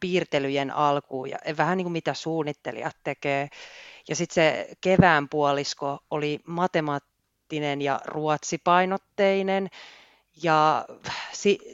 piirtelyjen 0.01 0.71
alkuun 0.71 1.31
ja 1.31 1.39
vähän 1.57 1.77
niin 1.77 1.85
kuin 1.85 1.93
mitä 1.93 2.15
suunnittelijat 2.15 2.97
tekee. 3.05 3.49
Ja 4.09 4.17
sitten 4.17 4.35
se 4.35 4.69
kevään 4.81 5.29
puolisko 5.29 5.99
oli 6.11 6.41
matemaattinen 6.47 7.83
ja 7.83 8.01
ruotsipainotteinen 8.05 9.69
ja, 10.43 10.85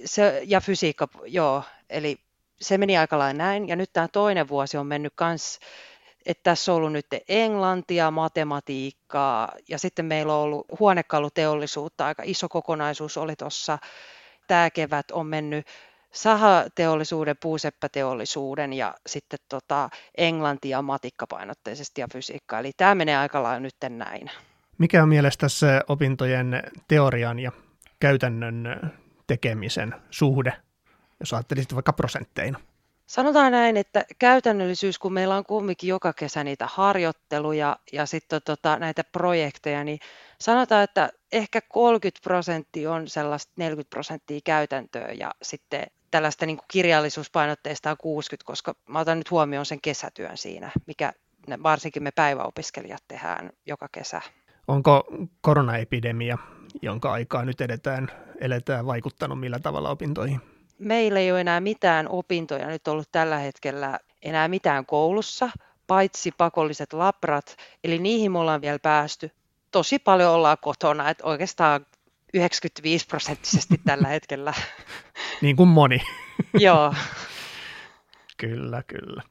se, 0.05 0.43
ja 0.47 0.61
fysiikka, 0.61 1.09
joo, 1.27 1.63
eli 1.91 2.17
se 2.61 2.79
meni 2.79 2.99
aika 2.99 3.19
lailla 3.19 3.39
näin. 3.39 3.69
Ja 3.69 3.77
nyt 3.77 3.91
tämä 3.93 4.09
toinen 4.09 4.49
vuosi 4.49 4.77
on 4.77 4.87
mennyt 4.87 5.13
myös, 5.21 5.59
että 6.27 6.43
tässä 6.43 6.73
on 6.73 6.77
ollut 6.77 6.93
nyt 6.93 7.07
englantia, 7.29 8.11
matematiikkaa 8.11 9.53
ja 9.69 9.79
sitten 9.79 10.05
meillä 10.05 10.35
on 10.35 10.43
ollut 10.43 10.67
huonekaluteollisuutta, 10.81 12.07
aika 12.07 12.23
iso 12.27 12.49
kokonaisuus 12.49 13.17
oli 13.17 13.37
tuossa. 13.37 13.79
Tämä 14.47 14.71
kevät 14.71 15.11
on 15.11 15.27
mennyt 15.27 15.67
sahateollisuuden, 16.13 17.37
puuseppäteollisuuden 17.43 18.73
ja 18.73 18.95
sitten 19.07 19.39
tota 19.49 19.89
englantia 20.17 20.83
matikkapainotteisesti 20.83 22.01
ja 22.01 22.07
fysiikka. 22.13 22.59
Eli 22.59 22.73
tämä 22.77 22.95
menee 22.95 23.17
aika 23.17 23.43
lailla 23.43 23.61
nyt 23.61 23.75
näin. 23.89 24.31
Mikä 24.79 25.03
on 25.03 25.09
mielestäsi 25.09 25.67
opintojen 25.89 26.63
teorian 26.89 27.39
ja 27.39 27.53
käytännön 28.01 28.93
tekemisen 29.27 29.95
suhde, 30.11 30.53
jos 31.21 31.33
ajattelisit 31.33 31.75
vaikka 31.75 31.93
prosentteina? 31.93 32.61
Sanotaan 33.07 33.53
näin, 33.53 33.77
että 33.77 34.05
käytännöllisyys, 34.19 34.99
kun 34.99 35.13
meillä 35.13 35.37
on 35.37 35.45
kumminkin 35.45 35.89
joka 35.89 36.13
kesä 36.13 36.45
niitä 36.45 36.69
harjoitteluja 36.73 37.77
ja 37.93 38.07
sitten 38.07 38.41
tota, 38.45 38.79
näitä 38.79 39.05
projekteja, 39.05 39.85
niin 39.85 39.99
sanotaan, 40.41 40.85
että 40.85 41.11
ehkä 41.33 41.61
30 41.69 42.21
prosenttia 42.23 42.93
on 42.93 43.09
sellaista 43.09 43.53
40 43.57 43.91
prosenttia 43.91 44.41
käytäntöä 44.45 45.09
ja 45.13 45.31
sitten 45.43 45.87
tällaista 46.11 46.47
niin 46.47 46.57
kuin 46.57 46.67
kirjallisuuspainotteista 46.71 47.91
on 47.91 47.97
60, 48.01 48.47
koska 48.47 48.75
mä 48.89 48.99
otan 48.99 49.19
nyt 49.19 49.31
huomioon 49.31 49.67
sen 49.67 49.81
kesätyön 49.81 50.37
siinä, 50.37 50.71
mikä 50.87 51.13
varsinkin 51.63 52.03
me 52.03 52.11
päiväopiskelijat 52.11 53.05
tehdään 53.09 53.51
joka 53.67 53.89
kesä. 53.93 54.21
Onko 54.69 55.07
koronaepidemia, 55.41 56.39
jonka 56.83 57.13
aikaa 57.13 57.45
nyt 57.45 57.61
edetään, 57.61 58.11
eletään, 58.41 58.87
vaikuttanut 58.87 59.41
millä 59.41 59.59
tavalla 59.59 59.91
opintoihin? 59.91 60.41
Meillä 60.79 61.19
ei 61.19 61.33
ole 61.33 61.41
enää 61.41 61.61
mitään 61.61 62.09
opintoja 62.09 62.67
nyt 62.67 62.89
ollut 62.89 63.09
tällä 63.13 63.39
hetkellä 63.39 63.99
enää 64.23 64.49
mitään 64.49 64.87
koulussa, 64.87 65.51
paitsi 65.87 66.33
pakolliset 66.33 66.93
labrat, 66.93 67.57
eli 67.85 67.99
niihin 67.99 68.33
me 68.33 68.39
ollaan 68.39 68.61
vielä 68.61 68.79
päästy. 68.79 69.31
Tosi 69.71 69.99
paljon 69.99 70.33
ollaan 70.33 70.57
kotona, 70.61 71.11
että 71.11 71.25
oikeastaan 71.25 71.87
95 72.35 73.07
prosenttisesti 73.07 73.81
tällä 73.87 74.09
hetkellä. 74.09 74.53
niin 75.41 75.57
kuin 75.57 75.69
moni. 75.69 76.01
Joo. 76.55 76.95
kyllä, 78.37 78.83
kyllä. 78.87 79.23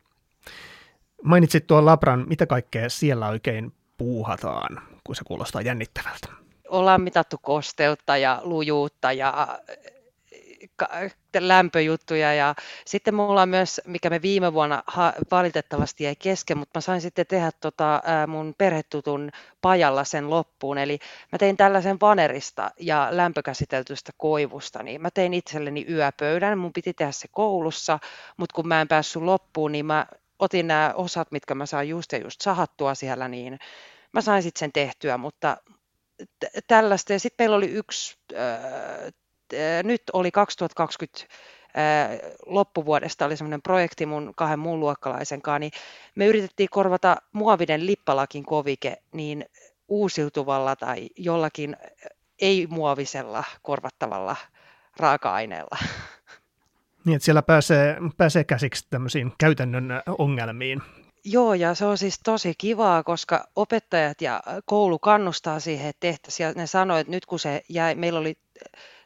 Mainitsit 1.24 1.68
tuon 1.68 1.86
Labran, 1.86 2.26
mitä 2.28 2.46
kaikkea 2.46 2.90
siellä 2.90 3.28
oikein 3.28 3.74
puuhataan, 3.98 4.82
kun 5.04 5.16
se 5.16 5.24
kuulostaa 5.24 5.62
jännittävältä? 5.62 6.47
Ollaan 6.70 7.02
mitattu 7.02 7.38
kosteutta 7.42 8.18
ja 8.18 8.42
lujuutta 8.44 9.12
ja 9.12 9.60
lämpöjuttuja 11.40 12.34
ja 12.34 12.56
sitten 12.86 13.16
mulla 13.16 13.42
on 13.42 13.50
myös, 13.50 13.82
mikä 13.86 14.10
me 14.10 14.22
viime 14.22 14.54
vuonna 14.54 14.84
valitettavasti 15.32 16.04
jäi 16.04 16.16
kesken, 16.16 16.58
mutta 16.58 16.78
mä 16.78 16.82
sain 16.82 17.02
sitten 17.02 17.26
tehdä 17.28 17.52
tota, 17.62 18.02
ää, 18.06 18.28
mun 18.28 18.56
perhetutun 18.58 19.30
pajalla 19.62 20.04
sen 20.04 20.30
loppuun, 20.30 20.78
eli 20.78 21.00
mä 21.32 21.38
tein 21.38 21.58
tällaisen 21.58 21.98
vanerista 22.02 22.72
ja 22.80 23.08
lämpökäsiteltystä 23.12 24.12
koivusta, 24.18 24.84
niin 24.84 25.02
mä 25.02 25.12
tein 25.12 25.34
itselleni 25.34 25.86
yöpöydän, 25.90 26.58
mun 26.58 26.74
piti 26.74 26.94
tehdä 26.94 27.12
se 27.12 27.28
koulussa, 27.32 28.00
mutta 28.38 28.54
kun 28.54 28.68
mä 28.68 28.82
en 28.82 28.88
päässyt 28.88 29.22
loppuun, 29.22 29.72
niin 29.72 29.86
mä 29.86 30.06
otin 30.40 30.68
nämä 30.68 30.94
osat, 30.96 31.32
mitkä 31.32 31.56
mä 31.56 31.66
saan 31.66 31.90
just 31.90 32.12
ja 32.12 32.18
just 32.18 32.42
sahattua 32.42 32.96
siellä, 32.96 33.28
niin 33.28 33.60
mä 34.14 34.22
sain 34.22 34.44
sitten 34.44 34.60
sen 34.60 34.72
tehtyä, 34.72 35.18
mutta 35.18 35.58
tällaista. 36.68 37.14
Ja 37.14 37.20
sitten 37.20 37.44
meillä 37.44 37.56
oli 37.56 37.70
yksi 37.70 38.18
äh, 38.34 39.14
nyt 39.84 40.02
oli 40.14 40.32
2020 40.32 41.28
loppuvuodesta 42.46 43.26
oli 43.26 43.38
semmoinen 43.38 43.62
projekti 43.62 44.06
mun 44.06 44.34
kahden 44.36 44.60
muun 44.60 44.80
luokkalaisen 44.80 45.42
kanssa, 45.42 45.60
niin 45.60 45.72
me 46.16 46.26
yritettiin 46.26 46.70
korvata 46.72 47.18
muovinen 47.32 47.86
lippalakin 47.86 48.44
kovike 48.44 48.98
niin 49.14 49.46
uusiutuvalla 49.88 50.76
tai 50.76 51.10
jollakin 51.18 51.78
ei-muovisella 52.42 53.44
korvattavalla 53.62 54.36
raaka-aineella. 55.00 55.78
Niin, 57.06 57.16
että 57.16 57.26
siellä 57.26 57.42
pääsee, 57.42 57.98
pääsee 58.18 58.44
käsiksi 58.44 58.88
tämmöisiin 58.90 59.34
käytännön 59.38 60.02
ongelmiin. 60.18 60.82
Joo, 61.30 61.54
ja 61.54 61.76
se 61.76 61.86
on 61.86 61.98
siis 61.98 62.20
tosi 62.24 62.54
kivaa, 62.58 63.04
koska 63.04 63.48
opettajat 63.56 64.22
ja 64.22 64.44
koulu 64.66 65.00
kannustaa 65.00 65.60
siihen, 65.60 65.90
että 65.90 66.00
tehtäisiin. 66.00 66.48
Ja 66.48 66.54
ne 66.56 66.68
sanoivat, 66.68 67.02
että 67.02 67.12
nyt 67.12 67.26
kun 67.26 67.40
se 67.40 67.62
jäi, 67.70 67.96
meillä 67.96 68.20
oli 68.20 68.38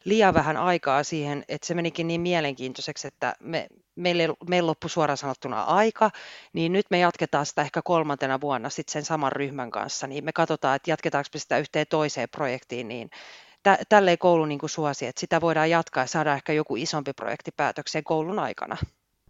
liian 0.04 0.34
vähän 0.34 0.58
aikaa 0.58 1.04
siihen, 1.04 1.46
että 1.48 1.68
se 1.68 1.74
menikin 1.74 2.08
niin 2.08 2.22
mielenkiintoiseksi, 2.22 3.08
että 3.08 3.36
me, 3.40 3.68
meille, 3.96 4.30
meillä 4.50 4.68
loppui 4.68 4.90
suoraan 4.90 5.18
sanottuna 5.18 5.64
aika, 5.64 6.12
niin 6.54 6.74
nyt 6.74 6.86
me 6.90 7.00
jatketaan 7.00 7.46
sitä 7.46 7.62
ehkä 7.62 7.82
kolmantena 7.82 8.42
vuonna 8.42 8.70
sitten 8.70 8.94
sen 8.94 9.06
saman 9.06 9.32
ryhmän 9.32 9.72
kanssa, 9.72 10.08
niin 10.08 10.26
me 10.26 10.34
katsotaan, 10.34 10.76
että 10.76 10.92
jatketaanko 10.92 11.30
sitä 11.36 11.58
yhteen 11.58 11.86
toiseen 11.90 12.30
projektiin, 12.30 12.88
niin 12.88 13.10
tä, 13.64 13.78
tälleen 13.90 14.18
koulu 14.18 14.46
niin 14.46 14.60
suosi, 14.66 15.06
että 15.06 15.20
sitä 15.20 15.42
voidaan 15.42 15.70
jatkaa 15.70 16.04
ja 16.04 16.08
saada 16.08 16.34
ehkä 16.34 16.54
joku 16.54 16.76
isompi 16.76 17.14
projekti 17.14 17.52
päätökseen 17.58 18.04
koulun 18.04 18.40
aikana. 18.40 18.78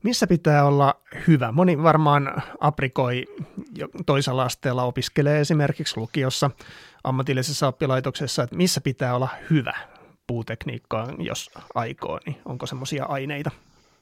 Missä 0.03 0.27
pitää 0.27 0.65
olla 0.65 0.96
hyvä? 1.27 1.51
Moni 1.51 1.84
varmaan 1.84 2.41
aprikoi 2.60 3.25
toisella 4.05 4.43
asteella 4.43 4.84
opiskelee 4.84 5.39
esimerkiksi 5.39 5.98
lukiossa 5.98 6.51
ammatillisessa 7.03 7.67
oppilaitoksessa, 7.67 8.43
että 8.43 8.55
missä 8.55 8.81
pitää 8.81 9.15
olla 9.15 9.29
hyvä 9.50 9.74
puutekniikkaan, 10.27 11.25
jos 11.25 11.51
aikoo, 11.75 12.20
niin 12.25 12.38
onko 12.46 12.65
semmoisia 12.65 13.05
aineita? 13.05 13.51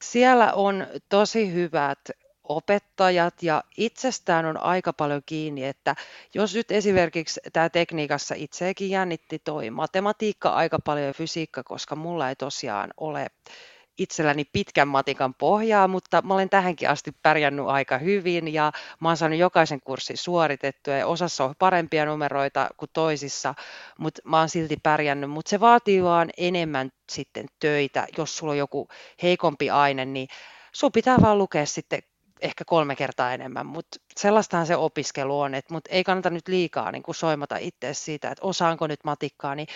Siellä 0.01 0.53
on 0.53 0.87
tosi 1.09 1.53
hyvät 1.53 1.99
opettajat 2.43 3.43
ja 3.43 3.63
itsestään 3.77 4.45
on 4.45 4.63
aika 4.63 4.93
paljon 4.93 5.21
kiinni, 5.25 5.65
että 5.65 5.95
jos 6.33 6.55
nyt 6.55 6.71
esimerkiksi 6.71 7.39
tämä 7.53 7.69
tekniikassa 7.69 8.35
itseäkin 8.37 8.89
jännitti 8.89 9.39
toi 9.39 9.69
matematiikka 9.69 10.49
aika 10.49 10.79
paljon 10.85 11.07
ja 11.07 11.13
fysiikka, 11.13 11.63
koska 11.63 11.95
mulla 11.95 12.29
ei 12.29 12.35
tosiaan 12.35 12.89
ole 12.97 13.27
itselläni 13.99 14.45
pitkän 14.53 14.87
matikan 14.87 15.33
pohjaa, 15.33 15.87
mutta 15.87 16.21
mä 16.21 16.33
olen 16.33 16.49
tähänkin 16.49 16.89
asti 16.89 17.11
pärjännyt 17.23 17.65
aika 17.67 17.97
hyvin 17.97 18.53
ja 18.53 18.71
mä 18.99 19.09
oon 19.09 19.17
saanut 19.17 19.39
jokaisen 19.39 19.79
kurssin 19.81 20.17
suoritettua 20.17 20.93
ja 20.93 21.07
osassa 21.07 21.45
on 21.45 21.55
parempia 21.59 22.05
numeroita 22.05 22.69
kuin 22.77 22.89
toisissa, 22.93 23.53
mutta 23.97 24.21
mä 24.25 24.39
oon 24.39 24.49
silti 24.49 24.77
pärjännyt, 24.83 25.29
mutta 25.29 25.49
se 25.49 25.59
vaatii 25.59 26.03
vaan 26.03 26.29
enemmän 26.37 26.89
sitten 27.11 27.45
töitä, 27.59 28.07
jos 28.17 28.37
sulla 28.37 28.51
on 28.51 28.57
joku 28.57 28.87
heikompi 29.23 29.69
aine, 29.69 30.05
niin 30.05 30.27
sun 30.71 30.91
pitää 30.91 31.17
vaan 31.21 31.37
lukea 31.37 31.65
sitten 31.65 31.99
ehkä 32.41 32.65
kolme 32.65 32.95
kertaa 32.95 33.33
enemmän, 33.33 33.65
mutta 33.65 33.97
sellaistahan 34.17 34.67
se 34.67 34.75
opiskelu 34.75 35.39
on, 35.39 35.55
että 35.55 35.73
mutta 35.73 35.89
ei 35.91 36.03
kannata 36.03 36.29
nyt 36.29 36.47
liikaa 36.47 36.91
niin 36.91 37.03
soimata 37.11 37.57
itse 37.57 37.93
siitä, 37.93 38.31
että 38.31 38.45
osaanko 38.45 38.87
nyt 38.87 38.99
matikkaa, 39.03 39.55
niin 39.55 39.67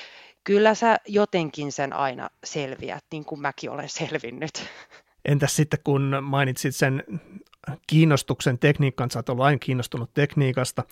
kyllä 0.43 0.75
sä 0.75 0.97
jotenkin 1.07 1.71
sen 1.71 1.93
aina 1.93 2.29
selviät, 2.43 3.03
niin 3.11 3.25
kuin 3.25 3.41
mäkin 3.41 3.69
olen 3.69 3.89
selvinnyt. 3.99 4.69
Entäs 5.25 5.55
sitten 5.55 5.79
kun 5.83 6.17
mainitsit 6.21 6.75
sen 6.75 7.03
kiinnostuksen 7.87 8.59
tekniikkaan, 8.59 9.11
sä 9.11 9.19
oot 9.19 9.29
ollut 9.29 9.45
aina 9.45 9.59
kiinnostunut 9.59 10.13
tekniikasta, 10.13 10.83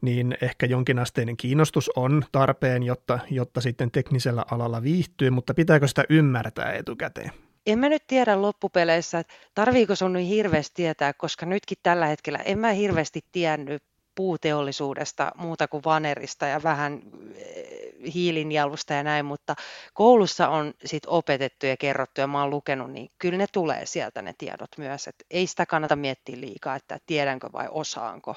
niin 0.00 0.36
ehkä 0.40 0.66
jonkinasteinen 0.66 1.36
kiinnostus 1.36 1.90
on 1.96 2.24
tarpeen, 2.32 2.82
jotta, 2.82 3.18
jotta 3.30 3.60
sitten 3.60 3.90
teknisellä 3.90 4.44
alalla 4.50 4.82
viihtyy, 4.82 5.30
mutta 5.30 5.54
pitääkö 5.54 5.88
sitä 5.88 6.04
ymmärtää 6.10 6.72
etukäteen? 6.72 7.30
en 7.66 7.78
mä 7.78 7.88
nyt 7.88 8.06
tiedä 8.06 8.42
loppupeleissä, 8.42 9.18
että 9.18 9.34
tarviiko 9.54 9.94
sun 9.94 10.12
nyt 10.12 10.28
hirveästi 10.28 10.74
tietää, 10.74 11.12
koska 11.12 11.46
nytkin 11.46 11.78
tällä 11.82 12.06
hetkellä 12.06 12.38
en 12.38 12.58
mä 12.58 12.72
hirveästi 12.72 13.20
tiennyt 13.32 13.82
puuteollisuudesta 14.14 15.32
muuta 15.36 15.68
kuin 15.68 15.84
vanerista 15.84 16.46
ja 16.46 16.62
vähän 16.62 17.02
eh, 17.34 18.14
hiilinjalusta 18.14 18.94
ja 18.94 19.02
näin, 19.02 19.24
mutta 19.24 19.54
koulussa 19.94 20.48
on 20.48 20.74
sit 20.84 21.02
opetettu 21.06 21.66
ja 21.66 21.76
kerrottu 21.76 22.20
ja 22.20 22.26
mä 22.26 22.40
oon 22.40 22.50
lukenut, 22.50 22.92
niin 22.92 23.10
kyllä 23.18 23.38
ne 23.38 23.46
tulee 23.52 23.86
sieltä 23.86 24.22
ne 24.22 24.34
tiedot 24.38 24.70
myös, 24.78 25.08
että 25.08 25.24
ei 25.30 25.46
sitä 25.46 25.66
kannata 25.66 25.96
miettiä 25.96 26.40
liikaa, 26.40 26.76
että 26.76 26.98
tiedänkö 27.06 27.48
vai 27.52 27.68
osaanko. 27.70 28.36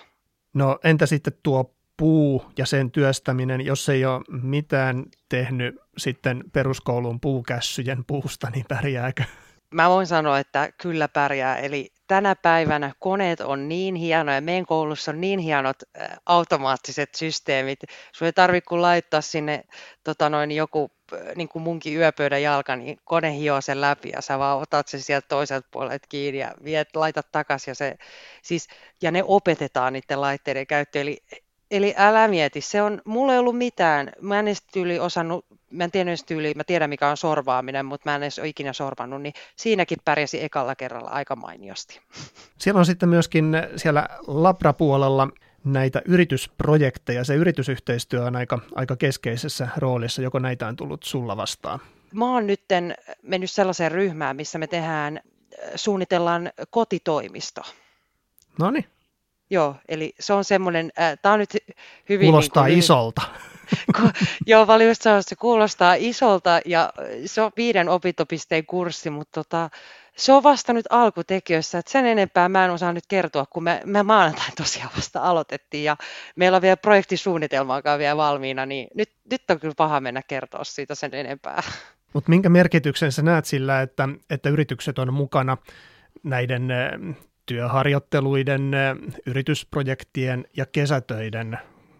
No 0.53 0.79
entä 0.83 1.05
sitten 1.05 1.33
tuo 1.43 1.75
puu 1.97 2.45
ja 2.57 2.65
sen 2.65 2.91
työstäminen, 2.91 3.61
jos 3.61 3.89
ei 3.89 4.05
ole 4.05 4.41
mitään 4.41 5.05
tehnyt 5.29 5.75
sitten 5.97 6.43
peruskoulun 6.53 7.19
puukässyjen 7.19 8.05
puusta, 8.05 8.49
niin 8.49 8.65
pärjääkö? 8.69 9.23
Mä 9.75 9.89
voin 9.89 10.07
sanoa, 10.07 10.39
että 10.39 10.69
kyllä 10.81 11.07
pärjää. 11.07 11.57
Eli 11.57 11.89
tänä 12.07 12.35
päivänä 12.35 12.91
koneet 12.99 13.39
on 13.41 13.69
niin 13.69 13.95
hienoja, 13.95 14.41
meidän 14.41 14.65
koulussa 14.65 15.11
on 15.11 15.21
niin 15.21 15.39
hienot 15.39 15.75
automaattiset 16.25 17.15
systeemit. 17.15 17.79
Sun 18.11 18.25
ei 18.25 18.33
tarvitse 18.33 18.67
kuin 18.67 18.81
laittaa 18.81 19.21
sinne 19.21 19.63
tota 20.03 20.29
noin, 20.29 20.51
joku 20.51 20.91
niin 21.35 21.49
kuin 21.49 21.63
munkin 21.63 21.97
yöpöydän 21.97 22.41
jalka, 22.41 22.75
niin 22.75 22.97
kone 23.03 23.37
hioo 23.37 23.61
sen 23.61 23.81
läpi 23.81 24.09
ja 24.09 24.21
sä 24.21 24.39
vaan 24.39 24.59
otat 24.59 24.87
sen 24.87 25.01
sieltä 25.01 25.27
toiselta 25.27 25.67
puolelta 25.71 26.07
kiinni 26.09 26.39
ja 26.39 26.53
viet, 26.63 26.95
laitat 26.95 27.31
takaisin. 27.31 27.71
Ja, 27.71 27.75
se, 27.75 27.95
siis, 28.41 28.67
ja 29.01 29.11
ne 29.11 29.23
opetetaan 29.23 29.93
niiden 29.93 30.21
laitteiden 30.21 30.67
käyttö. 30.67 31.01
Eli 31.01 31.17
Eli 31.71 31.93
älä 31.97 32.27
mieti, 32.27 32.61
se 32.61 32.81
on, 32.81 33.01
mulla 33.05 33.33
ei 33.33 33.39
ollut 33.39 33.57
mitään, 33.57 34.11
mä 34.21 34.39
en 34.39 34.47
edes 34.47 34.63
tyyli 34.73 34.99
osannut, 34.99 35.45
mä 35.71 35.83
en 35.83 35.91
tiedä 35.91 36.09
edes 36.09 36.23
tyyli, 36.23 36.53
mä 36.55 36.63
tiedän 36.63 36.89
mikä 36.89 37.09
on 37.09 37.17
sorvaaminen, 37.17 37.85
mutta 37.85 38.09
mä 38.09 38.15
en 38.15 38.23
edes 38.23 38.39
ole 38.39 38.47
ikinä 38.47 38.73
sorvannut, 38.73 39.21
niin 39.21 39.33
siinäkin 39.55 39.97
pärjäsi 40.05 40.43
ekalla 40.43 40.75
kerralla 40.75 41.09
aika 41.09 41.35
mainiosti. 41.35 41.99
Siellä 42.57 42.79
on 42.79 42.85
sitten 42.85 43.09
myöskin 43.09 43.57
siellä 43.75 44.07
Labra-puolella 44.27 45.29
näitä 45.63 46.01
yritysprojekteja, 46.05 47.23
se 47.23 47.35
yritysyhteistyö 47.35 48.23
on 48.23 48.35
aika, 48.35 48.59
aika 48.75 48.95
keskeisessä 48.95 49.67
roolissa, 49.77 50.21
joko 50.21 50.39
näitä 50.39 50.67
on 50.67 50.75
tullut 50.75 51.03
sulla 51.03 51.37
vastaan? 51.37 51.79
Mä 52.13 52.33
oon 52.33 52.47
nyt 52.47 52.61
mennyt 53.21 53.51
sellaiseen 53.51 53.91
ryhmään, 53.91 54.35
missä 54.35 54.57
me 54.57 54.67
tehdään, 54.67 55.19
suunnitellaan 55.75 56.51
kotitoimisto. 56.69 57.61
No 58.59 58.71
niin. 58.71 58.85
Joo, 59.49 59.75
eli 59.87 60.13
se 60.19 60.33
on 60.33 60.43
semmoinen, 60.43 60.91
äh, 60.99 61.17
tämä 61.21 61.33
on 61.33 61.39
nyt 61.39 61.57
hyvin... 62.09 62.25
Kuulostaa 62.25 62.63
niin 62.63 62.73
kuin, 62.73 62.79
isolta. 62.79 63.21
Ku, 63.95 64.09
joo, 64.45 64.67
valitettavasti 64.67 65.29
se 65.29 65.35
kuulostaa 65.35 65.95
isolta 65.97 66.59
ja 66.65 66.93
se 67.25 67.41
on 67.41 67.51
viiden 67.57 67.89
opintopisteen 67.89 68.65
kurssi, 68.65 69.09
mutta 69.09 69.43
tota, 69.43 69.69
se 70.15 70.33
on 70.33 70.43
vasta 70.43 70.73
nyt 70.73 70.85
alkutekijöissä, 70.89 71.77
että 71.77 71.91
sen 71.91 72.05
enempää 72.05 72.49
mä 72.49 72.65
en 72.65 72.71
osaa 72.71 72.93
nyt 72.93 73.03
kertoa, 73.07 73.45
kun 73.49 73.63
me, 73.63 73.81
me 73.85 74.03
maanantain 74.03 74.51
tosiaan 74.57 74.89
vasta 74.95 75.21
aloitettiin 75.21 75.83
ja 75.83 75.97
meillä 76.35 76.55
on 76.55 76.61
vielä 76.61 76.77
projektisuunnitelmaakaan 76.77 77.99
vielä 77.99 78.17
valmiina, 78.17 78.65
niin 78.65 78.87
nyt, 78.95 79.11
nyt 79.31 79.41
on 79.49 79.59
kyllä 79.59 79.73
paha 79.77 79.99
mennä 79.99 80.21
kertoa 80.27 80.63
siitä 80.63 80.95
sen 80.95 81.13
enempää. 81.13 81.63
Mutta 82.13 82.29
minkä 82.29 82.49
merkityksen 82.49 83.11
sä 83.11 83.21
näet 83.21 83.45
sillä, 83.45 83.81
että, 83.81 84.09
että 84.29 84.49
yritykset 84.49 84.99
on 84.99 85.13
mukana 85.13 85.57
näiden 86.23 86.71
työharjoitteluiden, 87.45 88.71
yritysprojektien 89.25 90.45
ja 90.57 90.65
kesätöiden 90.65 91.59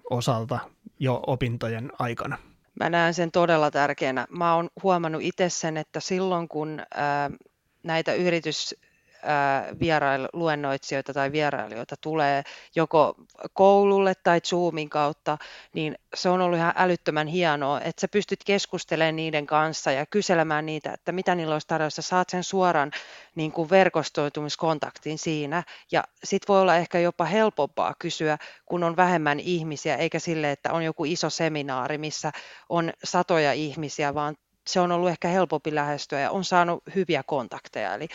osalta 0.10 0.60
jo 1.00 1.24
opintojen 1.28 1.92
aikana? 2.00 2.38
Mä 2.80 2.90
näen 2.90 3.14
sen 3.14 3.32
todella 3.32 3.72
tärkeänä. 3.72 4.28
Mä 4.30 4.56
oon 4.56 4.70
huomannut 4.84 5.22
itse 5.22 5.50
sen, 5.50 5.78
että 5.78 6.00
silloin 6.00 6.48
kun 6.48 6.82
näitä 7.84 8.14
yritys, 8.14 8.76
vierail, 9.80 10.28
luennoitsijoita 10.34 11.14
tai 11.14 11.32
vierailijoita 11.32 11.96
tulee 12.02 12.44
joko 12.76 13.16
koululle 13.54 14.14
tai 14.24 14.42
Zoomin 14.42 14.90
kautta, 14.90 15.38
niin 15.74 15.96
se 16.14 16.30
on 16.30 16.42
ollut 16.42 16.58
ihan 16.58 16.74
älyttömän 16.76 17.28
hienoa, 17.28 17.82
että 17.82 18.02
sä 18.02 18.08
pystyt 18.08 18.44
keskustelemaan 18.46 19.16
niiden 19.16 19.46
kanssa 19.46 19.92
ja 19.92 20.06
kyselemään 20.06 20.66
niitä, 20.66 20.94
että 20.94 21.12
mitä 21.12 21.36
niillä 21.36 21.56
olisi 21.56 21.68
tarjolla. 21.68 21.90
Saat 21.90 22.30
sen 22.30 22.44
suoran 22.44 22.92
niin 23.36 23.52
kuin 23.52 23.70
verkostoitumiskontaktin 23.70 25.18
siinä 25.18 25.64
ja 25.92 26.04
sit 26.24 26.48
voi 26.48 26.62
olla 26.62 26.76
ehkä 26.76 27.00
jopa 27.00 27.26
helpompaa 27.26 27.94
kysyä, 28.00 28.38
kun 28.66 28.84
on 28.84 28.96
vähemmän 28.96 29.40
ihmisiä, 29.40 29.96
eikä 29.96 30.20
sille, 30.20 30.52
että 30.52 30.74
on 30.74 30.84
joku 30.84 31.06
iso 31.06 31.30
seminaari, 31.30 31.98
missä 31.98 32.32
on 32.70 32.94
satoja 33.04 33.54
ihmisiä, 33.54 34.14
vaan 34.14 34.36
se 34.68 34.80
on 34.80 34.92
ollut 34.92 35.10
ehkä 35.10 35.28
helpompi 35.28 35.76
lähestyä 35.76 36.20
ja 36.20 36.32
on 36.32 36.44
saanut 36.44 36.84
hyviä 36.96 37.24
kontakteja. 37.24 37.94
Eli 37.94 38.08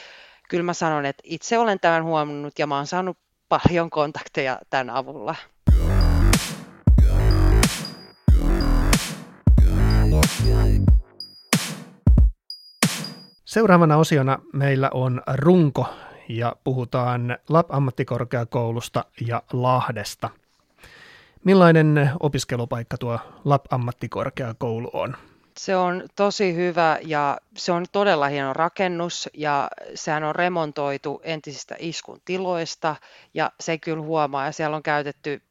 kyllä 0.50 0.64
mä 0.64 0.74
sanon, 0.74 1.06
että 1.06 1.22
itse 1.26 1.58
olen 1.58 1.80
tämän 1.80 2.04
huomannut 2.04 2.58
ja 2.58 2.66
mä 2.66 2.76
oon 2.76 2.86
saanut 2.86 3.18
paljon 3.48 3.90
kontakteja 3.90 4.58
tämän 4.70 4.90
avulla. 4.90 5.34
Seuraavana 13.44 13.96
osiona 13.96 14.38
meillä 14.52 14.90
on 14.94 15.22
runko 15.34 15.86
ja 16.28 16.56
puhutaan 16.64 17.38
LAP-ammattikorkeakoulusta 17.48 19.04
ja 19.26 19.42
Lahdesta. 19.52 20.30
Millainen 21.44 22.10
opiskelupaikka 22.20 22.96
tuo 22.98 23.18
LAP-ammattikorkeakoulu 23.44 24.90
on? 24.92 25.16
Se 25.58 25.76
on 25.76 26.04
tosi 26.16 26.54
hyvä 26.54 26.98
ja 27.02 27.38
se 27.56 27.72
on 27.72 27.84
todella 27.92 28.28
hieno 28.28 28.52
rakennus 28.52 29.28
ja 29.34 29.68
sehän 29.94 30.24
on 30.24 30.34
remontoitu 30.34 31.20
entisistä 31.24 31.76
iskun 31.78 32.20
tiloista 32.24 32.96
ja 33.34 33.52
se 33.60 33.78
kyllä 33.78 34.02
huomaa. 34.02 34.46
Ja 34.46 34.52
siellä 34.52 34.76
on 34.76 34.82
käytetty 34.82 35.42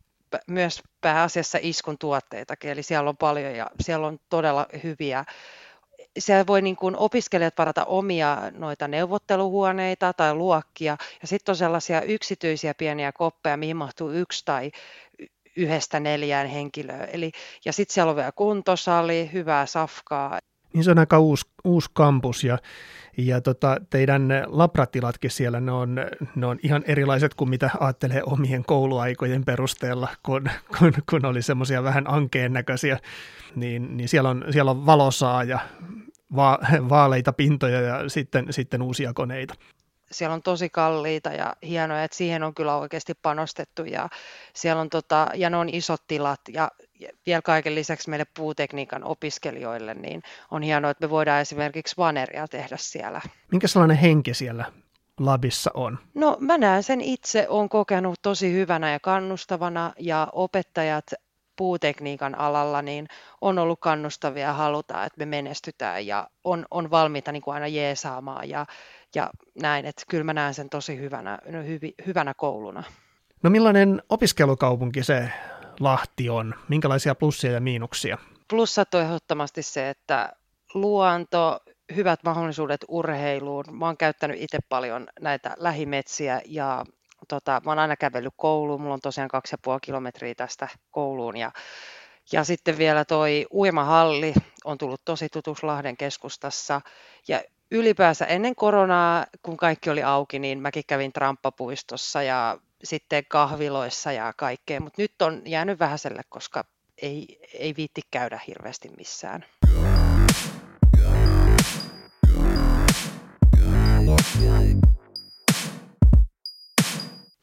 myös 0.47 0.81
pääasiassa 1.01 1.57
iskun 1.61 1.97
tuotteita, 1.97 2.53
eli 2.63 2.83
siellä 2.83 3.09
on 3.09 3.17
paljon 3.17 3.55
ja 3.55 3.67
siellä 3.79 4.07
on 4.07 4.19
todella 4.29 4.67
hyviä. 4.83 5.25
Siellä 6.19 6.47
voi 6.47 6.61
niin 6.61 6.75
kuin 6.75 6.95
opiskelijat 6.95 7.53
varata 7.57 7.85
omia 7.85 8.37
noita 8.51 8.87
neuvotteluhuoneita 8.87 10.13
tai 10.13 10.33
luokkia, 10.33 10.97
ja 11.21 11.27
sitten 11.27 11.51
on 11.51 11.55
sellaisia 11.55 12.01
yksityisiä 12.01 12.73
pieniä 12.73 13.11
koppeja, 13.11 13.57
mihin 13.57 13.77
mahtuu 13.77 14.11
yksi 14.11 14.45
tai 14.45 14.71
yhdestä 15.59 15.99
neljään 15.99 16.47
henkilöä. 16.47 17.05
Eli, 17.05 17.31
ja 17.65 17.73
sitten 17.73 17.93
siellä 17.93 18.09
on 18.09 18.15
vielä 18.15 18.31
kuntosali, 18.31 19.29
hyvää 19.33 19.65
safkaa. 19.65 20.39
Niin 20.73 20.83
se 20.83 20.91
on 20.91 20.99
aika 20.99 21.19
uusi, 21.19 21.45
uusi 21.63 21.89
kampus 21.93 22.43
ja, 22.43 22.57
ja 23.17 23.41
tota, 23.41 23.77
teidän 23.89 24.27
labratilatkin 24.47 25.31
siellä, 25.31 25.59
ne 25.59 25.71
on, 25.71 25.95
ne 26.35 26.45
on 26.45 26.59
ihan 26.63 26.83
erilaiset 26.87 27.33
kuin 27.33 27.49
mitä 27.49 27.69
ajattelee 27.79 28.21
omien 28.25 28.65
kouluaikojen 28.65 29.45
perusteella, 29.45 30.07
kun, 30.25 30.49
kun, 30.79 30.93
kun 31.09 31.25
oli 31.25 31.41
semmoisia 31.41 31.83
vähän 31.83 32.09
ankeen 32.09 32.53
näköisiä, 32.53 32.99
niin, 33.55 33.97
niin 33.97 34.09
siellä, 34.09 34.29
on, 34.29 34.45
siellä 34.51 34.71
on 34.71 34.85
valosaa 34.85 35.43
ja 35.43 35.59
va, 36.35 36.59
vaaleita 36.89 37.33
pintoja 37.33 37.81
ja 37.81 38.09
sitten, 38.09 38.45
sitten 38.49 38.81
uusia 38.81 39.13
koneita 39.13 39.53
siellä 40.11 40.33
on 40.33 40.41
tosi 40.41 40.69
kalliita 40.69 41.29
ja 41.29 41.55
hienoja, 41.63 42.03
että 42.03 42.17
siihen 42.17 42.43
on 42.43 42.55
kyllä 42.55 42.75
oikeasti 42.75 43.13
panostettu 43.21 43.83
ja 43.83 44.09
siellä 44.53 44.81
on 44.81 44.89
tota, 44.89 45.27
ja 45.35 45.49
ne 45.49 45.57
on 45.57 45.69
isot 45.69 46.01
tilat 46.07 46.41
ja 46.53 46.71
vielä 47.25 47.41
kaiken 47.41 47.75
lisäksi 47.75 48.09
meille 48.09 48.25
puutekniikan 48.37 49.03
opiskelijoille, 49.03 49.93
niin 49.93 50.21
on 50.51 50.61
hienoa, 50.61 50.91
että 50.91 51.05
me 51.05 51.09
voidaan 51.09 51.41
esimerkiksi 51.41 51.97
vaneria 51.97 52.47
tehdä 52.47 52.77
siellä. 52.79 53.21
Minkä 53.51 53.67
sellainen 53.67 53.97
henki 53.97 54.33
siellä 54.33 54.65
labissa 55.19 55.71
on? 55.73 55.99
No 56.13 56.37
mä 56.39 56.57
näen 56.57 56.83
sen 56.83 57.01
itse, 57.01 57.45
on 57.49 57.69
kokenut 57.69 58.19
tosi 58.21 58.53
hyvänä 58.53 58.91
ja 58.91 58.99
kannustavana 58.99 59.93
ja 59.99 60.27
opettajat 60.31 61.05
puutekniikan 61.55 62.39
alalla 62.39 62.81
niin 62.81 63.07
on 63.41 63.59
ollut 63.59 63.79
kannustavia 63.79 64.47
ja 64.47 64.53
halutaan, 64.53 65.05
että 65.05 65.19
me 65.19 65.25
menestytään 65.25 66.07
ja 66.07 66.29
on, 66.43 66.65
on 66.71 66.91
valmiita 66.91 67.31
niin 67.31 67.41
kuin 67.41 67.53
aina 67.53 67.67
jeesaamaan 67.67 68.49
ja 68.49 68.65
ja 69.15 69.29
näin, 69.61 69.85
että 69.85 70.03
kyllä 70.09 70.23
mä 70.23 70.33
näen 70.33 70.53
sen 70.53 70.69
tosi 70.69 70.97
hyvänä, 70.97 71.39
no, 71.51 71.63
hyvi, 71.63 71.93
hyvänä 72.07 72.33
kouluna. 72.33 72.83
No 73.43 73.49
millainen 73.49 74.03
opiskelukaupunki 74.09 75.03
se 75.03 75.31
Lahti 75.79 76.29
on? 76.29 76.55
Minkälaisia 76.69 77.15
plussia 77.15 77.51
ja 77.51 77.59
miinuksia? 77.59 78.17
Plussat 78.49 78.93
on 78.93 79.01
ehdottomasti 79.01 79.63
se, 79.63 79.89
että 79.89 80.33
luonto, 80.73 81.59
hyvät 81.95 82.23
mahdollisuudet 82.23 82.85
urheiluun. 82.87 83.65
Mä 83.71 83.85
oon 83.85 83.97
käyttänyt 83.97 84.41
itse 84.41 84.57
paljon 84.69 85.07
näitä 85.21 85.55
lähimetsiä 85.57 86.41
ja 86.45 86.85
tota, 87.27 87.61
mä 87.65 87.71
oon 87.71 87.79
aina 87.79 87.95
kävellyt 87.95 88.33
kouluun. 88.37 88.81
Mulla 88.81 88.93
on 88.93 89.01
tosiaan 89.01 89.29
kaksi 89.29 89.53
ja 89.53 89.57
puoli 89.63 89.79
kilometriä 89.81 90.35
tästä 90.35 90.67
kouluun 90.91 91.37
ja 91.37 91.51
ja 92.31 92.43
sitten 92.43 92.77
vielä 92.77 93.05
toi 93.05 93.45
uimahalli 93.53 94.33
on 94.65 94.77
tullut 94.77 95.01
tosi 95.05 95.29
tutuksi 95.29 95.65
Lahden 95.65 95.97
keskustassa. 95.97 96.81
Ja 97.27 97.41
ylipäänsä 97.71 98.25
ennen 98.25 98.55
koronaa, 98.55 99.25
kun 99.43 99.57
kaikki 99.57 99.89
oli 99.89 100.03
auki, 100.03 100.39
niin 100.39 100.61
mäkin 100.61 100.83
kävin 100.87 101.13
tramppapuistossa 101.13 102.23
ja 102.23 102.57
sitten 102.83 103.23
kahviloissa 103.27 104.11
ja 104.11 104.33
kaikkea, 104.37 104.79
mutta 104.79 105.01
nyt 105.01 105.21
on 105.21 105.41
jäänyt 105.45 105.79
vähäiselle, 105.79 106.21
koska 106.29 106.63
ei, 107.01 107.39
ei 107.53 107.73
viitti 107.77 108.01
käydä 108.11 108.39
hirveästi 108.47 108.89
missään. 108.97 109.45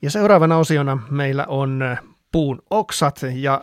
Ja 0.02 0.10
seuraavana 0.10 0.58
osiona 0.58 0.98
meillä 1.10 1.44
on 1.48 1.96
puun 2.32 2.62
oksat 2.70 3.20
ja 3.34 3.60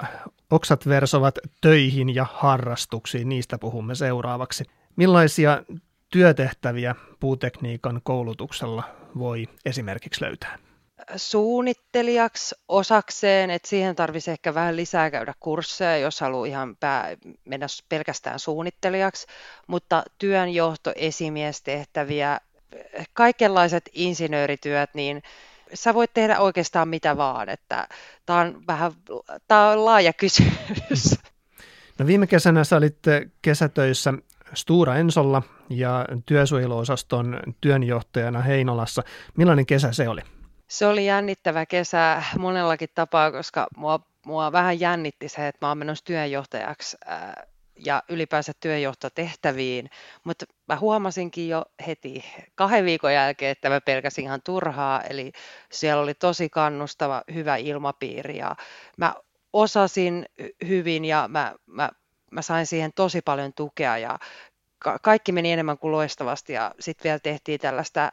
oksat 0.51 0.87
versovat 0.87 1.39
töihin 1.61 2.15
ja 2.15 2.25
harrastuksiin. 2.33 3.29
Niistä 3.29 3.57
puhumme 3.57 3.95
seuraavaksi. 3.95 4.63
Millaisia 4.95 5.63
työtehtäviä 6.13 6.95
puutekniikan 7.19 8.01
koulutuksella 8.03 8.83
voi 9.19 9.47
esimerkiksi 9.65 10.21
löytää? 10.21 10.57
suunnittelijaksi 11.15 12.55
osakseen, 12.67 13.49
että 13.49 13.67
siihen 13.67 13.95
tarvitsisi 13.95 14.31
ehkä 14.31 14.53
vähän 14.53 14.75
lisää 14.75 15.11
käydä 15.11 15.33
kursseja, 15.39 15.97
jos 15.97 16.21
haluaa 16.21 16.45
ihan 16.45 16.75
pää, 16.79 17.17
mennä 17.45 17.67
pelkästään 17.89 18.39
suunnittelijaksi, 18.39 19.27
mutta 19.67 20.03
työnjohto, 20.17 20.91
esimiestehtäviä, 20.95 22.39
kaikenlaiset 23.13 23.89
insinöörityöt, 23.93 24.89
niin 24.93 25.21
sä 25.73 25.93
voit 25.93 26.13
tehdä 26.13 26.39
oikeastaan 26.39 26.87
mitä 26.87 27.17
vaan, 27.17 27.49
että 27.49 27.87
tämä 28.25 28.39
on 28.39 28.63
vähän 28.67 28.91
tää 29.47 29.69
on 29.69 29.85
laaja 29.85 30.13
kysymys. 30.13 31.15
No 31.99 32.07
viime 32.07 32.27
kesänä 32.27 32.63
sä 32.63 32.77
olit 32.77 32.99
kesätöissä 33.41 34.13
Stura 34.53 34.95
Ensolla 34.95 35.41
ja 35.69 36.05
työsuojeluosaston 36.25 37.39
työnjohtajana 37.61 38.41
Heinolassa. 38.41 39.03
Millainen 39.37 39.65
kesä 39.65 39.91
se 39.91 40.09
oli? 40.09 40.21
Se 40.67 40.87
oli 40.87 41.05
jännittävä 41.05 41.65
kesä 41.65 42.23
monellakin 42.39 42.89
tapaa, 42.95 43.31
koska 43.31 43.67
mua, 43.77 43.99
mua 44.25 44.51
vähän 44.51 44.79
jännitti 44.79 45.29
se, 45.29 45.47
että 45.47 45.65
mä 45.65 45.69
oon 45.69 45.77
menossa 45.77 46.05
työnjohtajaksi 46.05 46.97
ää, 47.05 47.47
ja 47.85 48.03
ylipäänsä 48.09 48.51
työjohtotehtäviin, 48.59 49.89
mutta 50.23 50.45
mä 50.67 50.75
huomasinkin 50.75 51.49
jo 51.49 51.65
heti 51.87 52.25
kahden 52.55 52.85
viikon 52.85 53.13
jälkeen, 53.13 53.51
että 53.51 53.69
mä 53.69 53.81
pelkäsin 53.81 54.25
ihan 54.25 54.41
turhaa, 54.43 55.01
eli 55.01 55.31
siellä 55.71 56.03
oli 56.03 56.13
tosi 56.13 56.49
kannustava, 56.49 57.21
hyvä 57.33 57.55
ilmapiiri 57.55 58.37
ja 58.37 58.55
mä 58.97 59.15
osasin 59.53 60.25
hyvin 60.67 61.05
ja 61.05 61.27
mä, 61.27 61.53
mä, 61.65 61.89
mä 62.33 62.41
sain 62.41 62.65
siihen 62.65 62.91
tosi 62.95 63.21
paljon 63.21 63.53
tukea 63.53 63.97
ja 63.97 64.19
ka- 64.79 64.99
kaikki 64.99 65.31
meni 65.31 65.51
enemmän 65.51 65.77
kuin 65.77 65.91
loistavasti 65.91 66.53
ja 66.53 66.71
sitten 66.79 67.03
vielä 67.03 67.19
tehtiin 67.19 67.59
tällaista 67.59 68.11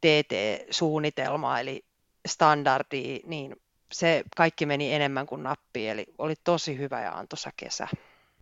TT-suunnitelmaa, 0.00 1.60
eli 1.60 1.84
standardia, 2.28 3.18
niin 3.26 3.56
se 3.92 4.24
kaikki 4.36 4.66
meni 4.66 4.94
enemmän 4.94 5.26
kuin 5.26 5.42
nappi, 5.42 5.88
eli 5.88 6.06
oli 6.18 6.34
tosi 6.44 6.78
hyvä 6.78 7.00
ja 7.00 7.12
antoisa 7.12 7.50
kesä. 7.56 7.88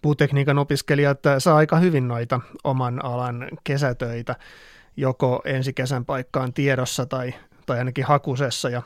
Puutekniikan 0.02 0.59
opiskelijat 0.59 1.18
saa 1.38 1.57
aika 1.57 1.76
hyvin 1.76 2.09
noita 2.09 2.40
oman 2.64 3.05
alan 3.05 3.48
kesätöitä, 3.64 4.37
joko 4.96 5.42
ensi 5.44 5.72
kesän 5.72 6.05
paikkaan 6.05 6.52
tiedossa 6.52 7.07
tai, 7.07 7.35
tai 7.66 7.79
ainakin 7.79 8.05
hakusessa, 8.05 8.68
ja 8.68 8.83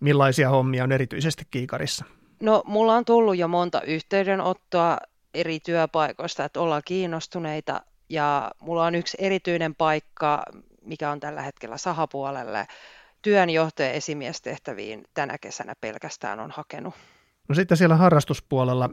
millaisia 0.00 0.48
hommia 0.48 0.84
on 0.84 0.92
erityisesti 0.92 1.44
kiikarissa? 1.50 2.04
No, 2.40 2.62
mulla 2.66 2.94
on 2.94 3.04
tullut 3.04 3.36
jo 3.36 3.48
monta 3.48 3.82
yhteydenottoa 3.82 4.98
eri 5.34 5.60
työpaikoista, 5.60 6.44
että 6.44 6.60
ollaan 6.60 6.82
kiinnostuneita, 6.84 7.80
ja 8.08 8.50
mulla 8.60 8.84
on 8.84 8.94
yksi 8.94 9.16
erityinen 9.20 9.74
paikka, 9.74 10.42
mikä 10.82 11.10
on 11.10 11.20
tällä 11.20 11.42
hetkellä 11.42 11.76
sahapuolelle, 11.76 12.66
työnjohtaja 13.22 13.92
esimiestehtäviin 13.92 15.04
tänä 15.14 15.38
kesänä 15.38 15.74
pelkästään 15.80 16.40
on 16.40 16.50
hakenut. 16.50 16.94
No 17.48 17.54
sitten 17.54 17.76
siellä 17.76 17.96
harrastuspuolella 17.96 18.90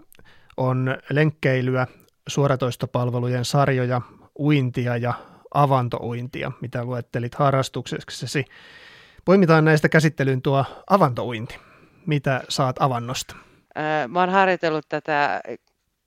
on 0.58 0.98
lenkkeilyä, 1.10 1.88
suoratoistopalvelujen 2.28 3.45
sarjoja, 3.45 4.02
uintia 4.39 4.98
ja 4.98 5.13
avantouintia, 5.54 6.52
mitä 6.62 6.84
luettelit 6.84 7.36
harrastukseksi. 7.36 8.45
Poimitaan 9.26 9.65
näistä 9.65 9.89
käsittelyyn 9.89 10.41
tuo 10.41 10.65
avantouinti. 10.89 11.60
Mitä 12.06 12.43
saat 12.50 12.76
avannosta? 12.80 13.36
Mä 14.08 14.19
oon 14.19 14.30
harjoitellut 14.30 14.86
tätä 14.89 15.41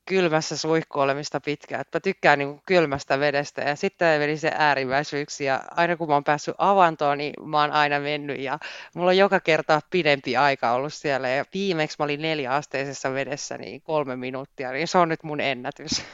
kylmässä 0.08 0.56
suihkuolemista 0.56 1.40
pitkään. 1.40 1.80
Että 1.80 1.96
mä 1.96 2.00
tykkään 2.00 2.38
niin 2.38 2.48
kuin 2.48 2.62
kylmästä 2.66 3.20
vedestä 3.20 3.60
ja 3.60 3.76
sitten 3.76 4.20
meni 4.20 4.36
se 4.36 4.52
äärimmäisyyksi 4.54 5.44
ja 5.44 5.62
aina 5.70 5.96
kun 5.96 6.08
mä 6.08 6.14
oon 6.14 6.24
päässyt 6.24 6.54
avantoon, 6.58 7.18
niin 7.18 7.32
mä 7.44 7.60
oon 7.60 7.72
aina 7.72 8.00
mennyt 8.00 8.40
ja 8.40 8.58
mulla 8.94 9.08
on 9.08 9.16
joka 9.16 9.40
kerta 9.40 9.80
pidempi 9.90 10.36
aika 10.36 10.72
ollut 10.72 10.94
siellä 10.94 11.28
ja 11.28 11.44
viimeksi 11.54 11.96
mä 11.98 12.04
olin 12.04 12.22
neljäasteisessa 12.22 13.12
vedessä 13.12 13.58
niin 13.58 13.82
kolme 13.82 14.16
minuuttia, 14.16 14.72
niin 14.72 14.88
se 14.88 14.98
on 14.98 15.08
nyt 15.08 15.22
mun 15.22 15.40
ennätys. 15.40 16.04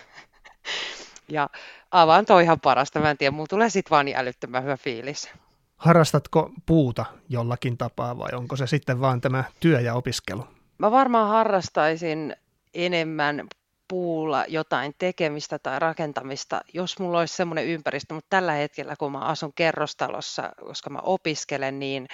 ja 1.28 1.48
avanto 1.90 2.34
on 2.34 2.42
ihan 2.42 2.60
parasta, 2.60 3.00
mä 3.00 3.10
en 3.10 3.18
tiedä, 3.18 3.30
mulla 3.30 3.46
tulee 3.46 3.70
sitten 3.70 3.90
vaan 3.90 4.04
niin 4.04 4.16
älyttömän 4.16 4.62
hyvä 4.62 4.76
fiilis. 4.76 5.30
Harrastatko 5.76 6.50
puuta 6.66 7.04
jollakin 7.28 7.78
tapaa 7.78 8.18
vai 8.18 8.30
onko 8.32 8.56
se 8.56 8.66
sitten 8.66 9.00
vaan 9.00 9.20
tämä 9.20 9.44
työ 9.60 9.80
ja 9.80 9.94
opiskelu? 9.94 10.46
Mä 10.78 10.90
varmaan 10.90 11.28
harrastaisin 11.28 12.36
enemmän 12.74 13.48
puulla 13.94 14.44
jotain 14.48 14.94
tekemistä 14.98 15.58
tai 15.58 15.78
rakentamista, 15.78 16.60
jos 16.72 16.98
mulla 16.98 17.18
olisi 17.18 17.36
semmoinen 17.36 17.66
ympäristö, 17.66 18.14
mutta 18.14 18.26
tällä 18.30 18.52
hetkellä 18.52 18.96
kun 18.96 19.12
mä 19.12 19.18
asun 19.18 19.52
kerrostalossa, 19.54 20.52
koska 20.60 20.90
mä 20.90 20.98
opiskelen, 21.02 21.78
niin 21.78 22.06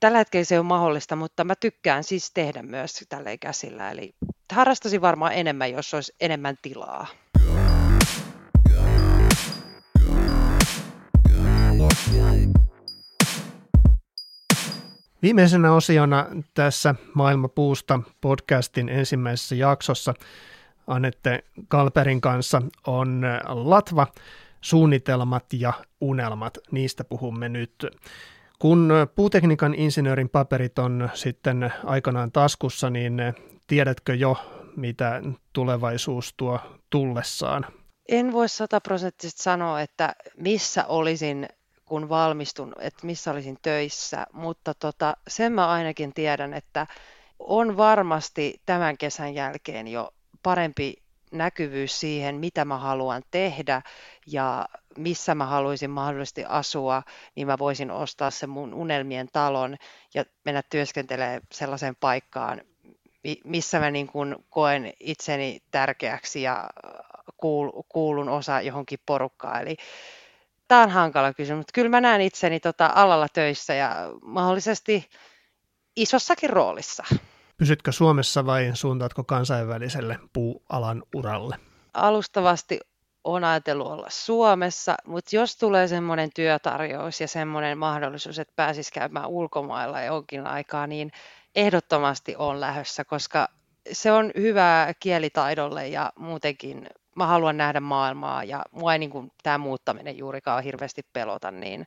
tällä 0.00 0.18
hetkellä 0.18 0.44
se 0.44 0.58
on 0.58 0.66
mahdollista, 0.66 1.16
mutta 1.16 1.44
mä 1.44 1.54
tykkään 1.54 2.04
siis 2.04 2.30
tehdä 2.34 2.62
myös 2.62 3.04
tällä 3.08 3.36
käsillä, 3.36 3.90
eli 3.90 4.14
harrastaisin 4.52 5.00
varmaan 5.00 5.32
enemmän, 5.32 5.72
jos 5.72 5.94
olisi 5.94 6.12
enemmän 6.20 6.56
tilaa. 6.62 7.06
Viimeisenä 15.22 15.72
osiona 15.72 16.26
tässä 16.54 16.94
Maailma 17.14 17.48
puusta 17.48 18.00
podcastin 18.20 18.88
ensimmäisessä 18.88 19.54
jaksossa 19.54 20.14
Annette 20.86 21.44
Kalperin 21.68 22.20
kanssa 22.20 22.62
on 22.86 23.22
Latva, 23.48 24.06
suunnitelmat 24.60 25.44
ja 25.52 25.72
unelmat. 26.00 26.58
Niistä 26.70 27.04
puhumme 27.04 27.48
nyt. 27.48 27.86
Kun 28.58 28.92
puutekniikan 29.14 29.74
insinöörin 29.74 30.28
paperit 30.28 30.78
on 30.78 31.10
sitten 31.14 31.72
aikanaan 31.84 32.32
taskussa, 32.32 32.90
niin 32.90 33.22
tiedätkö 33.66 34.14
jo, 34.14 34.36
mitä 34.76 35.22
tulevaisuus 35.52 36.34
tuo 36.36 36.60
tullessaan? 36.90 37.66
En 38.08 38.32
voi 38.32 38.48
sataprosenttisesti 38.48 39.42
sanoa, 39.42 39.80
että 39.80 40.14
missä 40.36 40.84
olisin 40.86 41.48
kun 41.84 42.08
valmistun, 42.08 42.72
että 42.78 43.06
missä 43.06 43.30
olisin 43.30 43.56
töissä, 43.62 44.26
mutta 44.32 44.74
tota, 44.74 45.16
sen 45.28 45.52
mä 45.52 45.68
ainakin 45.68 46.14
tiedän, 46.14 46.54
että 46.54 46.86
on 47.38 47.76
varmasti 47.76 48.60
tämän 48.66 48.98
kesän 48.98 49.34
jälkeen 49.34 49.88
jo 49.88 50.10
parempi 50.44 50.94
näkyvyys 51.32 52.00
siihen, 52.00 52.34
mitä 52.34 52.64
mä 52.64 52.78
haluan 52.78 53.22
tehdä 53.30 53.82
ja 54.26 54.68
missä 54.98 55.34
mä 55.34 55.46
haluaisin 55.46 55.90
mahdollisesti 55.90 56.44
asua, 56.44 57.02
niin 57.34 57.46
mä 57.46 57.58
voisin 57.58 57.90
ostaa 57.90 58.30
sen 58.30 58.50
mun 58.50 58.74
unelmien 58.74 59.28
talon 59.32 59.76
ja 60.14 60.24
mennä 60.44 60.62
työskentelemään 60.70 61.40
sellaiseen 61.52 61.96
paikkaan, 62.00 62.60
missä 63.44 63.80
mä 63.80 63.90
niin 63.90 64.06
kuin 64.06 64.36
koen 64.50 64.92
itseni 65.00 65.60
tärkeäksi 65.70 66.42
ja 66.42 66.70
kuulun 67.88 68.28
osa 68.28 68.60
johonkin 68.60 68.98
porukkaan. 69.06 69.62
Eli 69.62 69.76
tämä 70.68 70.82
on 70.82 70.90
hankala 70.90 71.34
kysymys, 71.34 71.58
mutta 71.58 71.72
kyllä 71.74 71.88
mä 71.88 72.00
näen 72.00 72.20
itseni 72.20 72.60
tota 72.60 72.90
alalla 72.94 73.28
töissä 73.28 73.74
ja 73.74 74.10
mahdollisesti 74.22 75.08
isossakin 75.96 76.50
roolissa. 76.50 77.04
Pysytkö 77.56 77.92
Suomessa 77.92 78.46
vai 78.46 78.70
suuntaatko 78.74 79.24
kansainväliselle 79.24 80.18
puualan 80.32 81.02
uralle? 81.14 81.56
Alustavasti 81.94 82.80
on 83.24 83.44
ajatellut 83.44 83.86
olla 83.86 84.06
Suomessa, 84.10 84.94
mutta 85.06 85.36
jos 85.36 85.56
tulee 85.56 85.88
semmoinen 85.88 86.30
työtarjous 86.34 87.20
ja 87.20 87.28
semmoinen 87.28 87.78
mahdollisuus, 87.78 88.38
että 88.38 88.52
pääsisi 88.56 88.92
käymään 88.92 89.28
ulkomailla 89.28 90.02
jonkin 90.02 90.46
aikaa, 90.46 90.86
niin 90.86 91.10
ehdottomasti 91.54 92.34
on 92.38 92.60
lähdössä, 92.60 93.04
koska 93.04 93.48
se 93.92 94.12
on 94.12 94.30
hyvää 94.38 94.94
kielitaidolle 95.00 95.88
ja 95.88 96.12
muutenkin 96.18 96.86
mä 97.16 97.26
haluan 97.26 97.56
nähdä 97.56 97.80
maailmaa 97.80 98.44
ja 98.44 98.62
mua 98.70 98.92
ei 98.92 98.98
niin 98.98 99.10
kuin, 99.10 99.32
tämä 99.42 99.58
muuttaminen 99.58 100.18
juurikaan 100.18 100.64
hirveästi 100.64 101.02
pelota, 101.12 101.50
niin 101.50 101.86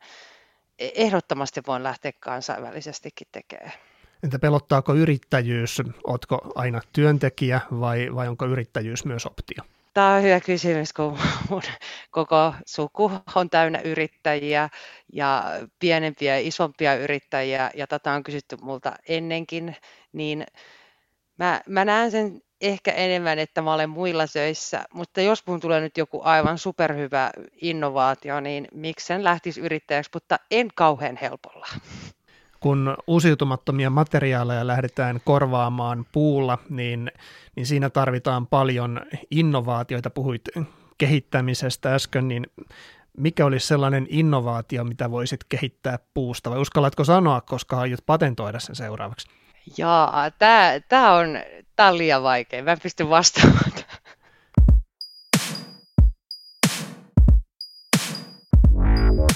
ehdottomasti 0.79 1.61
voin 1.67 1.83
lähteä 1.83 2.11
kansainvälisestikin 2.19 3.27
tekemään. 3.31 3.71
Entä 4.23 4.39
pelottaako 4.39 4.93
yrittäjyys? 4.93 5.81
Oletko 6.07 6.51
aina 6.55 6.81
työntekijä 6.93 7.61
vai, 7.71 8.15
vai 8.15 8.27
onko 8.27 8.45
yrittäjyys 8.45 9.05
myös 9.05 9.25
optio? 9.25 9.63
Tämä 9.93 10.15
on 10.15 10.23
hyvä 10.23 10.39
kysymys, 10.39 10.93
kun 10.93 11.17
mun 11.49 11.61
koko 12.11 12.53
suku 12.65 13.11
on 13.35 13.49
täynnä 13.49 13.79
yrittäjiä 13.79 14.69
ja 15.13 15.43
pienempiä 15.79 16.35
ja 16.35 16.47
isompia 16.47 16.95
yrittäjiä, 16.95 17.71
ja 17.75 17.87
tätä 17.87 18.13
on 18.13 18.23
kysytty 18.23 18.57
multa 18.61 18.93
ennenkin, 19.07 19.75
niin 20.13 20.45
mä, 21.37 21.61
mä 21.67 21.85
näen 21.85 22.11
sen 22.11 22.41
ehkä 22.61 22.91
enemmän, 22.91 23.39
että 23.39 23.61
mä 23.61 23.73
olen 23.73 23.89
muilla 23.89 24.27
töissä, 24.33 24.85
mutta 24.93 25.21
jos 25.21 25.47
mun 25.47 25.59
tulee 25.59 25.81
nyt 25.81 25.97
joku 25.97 26.21
aivan 26.23 26.57
superhyvä 26.57 27.31
innovaatio, 27.61 28.39
niin 28.39 28.67
miksen 28.73 29.23
lähtisi 29.23 29.61
yrittäjäksi, 29.61 30.11
mutta 30.13 30.39
en 30.51 30.67
kauhean 30.75 31.17
helpolla 31.21 31.67
kun 32.67 32.97
uusiutumattomia 33.07 33.89
materiaaleja 33.89 34.67
lähdetään 34.67 35.21
korvaamaan 35.23 36.05
puulla, 36.11 36.57
niin, 36.69 37.11
niin 37.55 37.65
siinä 37.65 37.89
tarvitaan 37.89 38.47
paljon 38.47 39.01
innovaatioita. 39.31 40.09
Puhuit 40.09 40.41
kehittämisestä 40.97 41.95
äsken, 41.95 42.27
niin 42.27 42.47
mikä 43.17 43.45
olisi 43.45 43.67
sellainen 43.67 44.07
innovaatio, 44.09 44.83
mitä 44.83 45.11
voisit 45.11 45.43
kehittää 45.49 45.99
puusta, 46.13 46.49
vai 46.49 46.59
uskallatko 46.59 47.03
sanoa, 47.03 47.41
koska 47.41 47.79
aiot 47.79 48.05
patentoida 48.05 48.59
sen 48.59 48.75
seuraavaksi? 48.75 49.27
Jaa, 49.77 50.31
tämä 50.89 51.13
on, 51.13 51.27
tää 51.75 51.87
on 51.89 51.97
liian 51.97 52.23
vaikea. 52.23 52.63
Mä 52.63 52.71
en 52.71 52.79
pysty 52.83 53.09
vastaamaan. 53.09 53.71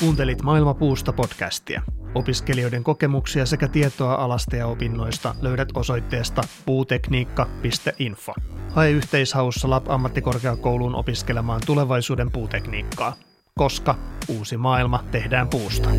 Kuuntelit 0.01 0.41
Maailmapuusta 0.41 1.13
podcastia. 1.13 1.81
Opiskelijoiden 2.15 2.83
kokemuksia 2.83 3.45
sekä 3.45 3.67
tietoa 3.67 4.15
alasta 4.15 4.55
ja 4.55 4.67
opinnoista 4.67 5.35
löydät 5.41 5.69
osoitteesta 5.73 6.41
puutekniikka.info. 6.65 8.33
Hae 8.69 8.91
yhteishaussa 8.91 9.69
LAP-ammattikorkeakouluun 9.69 10.95
opiskelemaan 10.95 11.61
tulevaisuuden 11.65 12.31
puutekniikkaa, 12.31 13.13
koska 13.57 13.95
uusi 14.27 14.57
maailma 14.57 15.03
tehdään 15.11 15.47
puusta. 15.47 15.89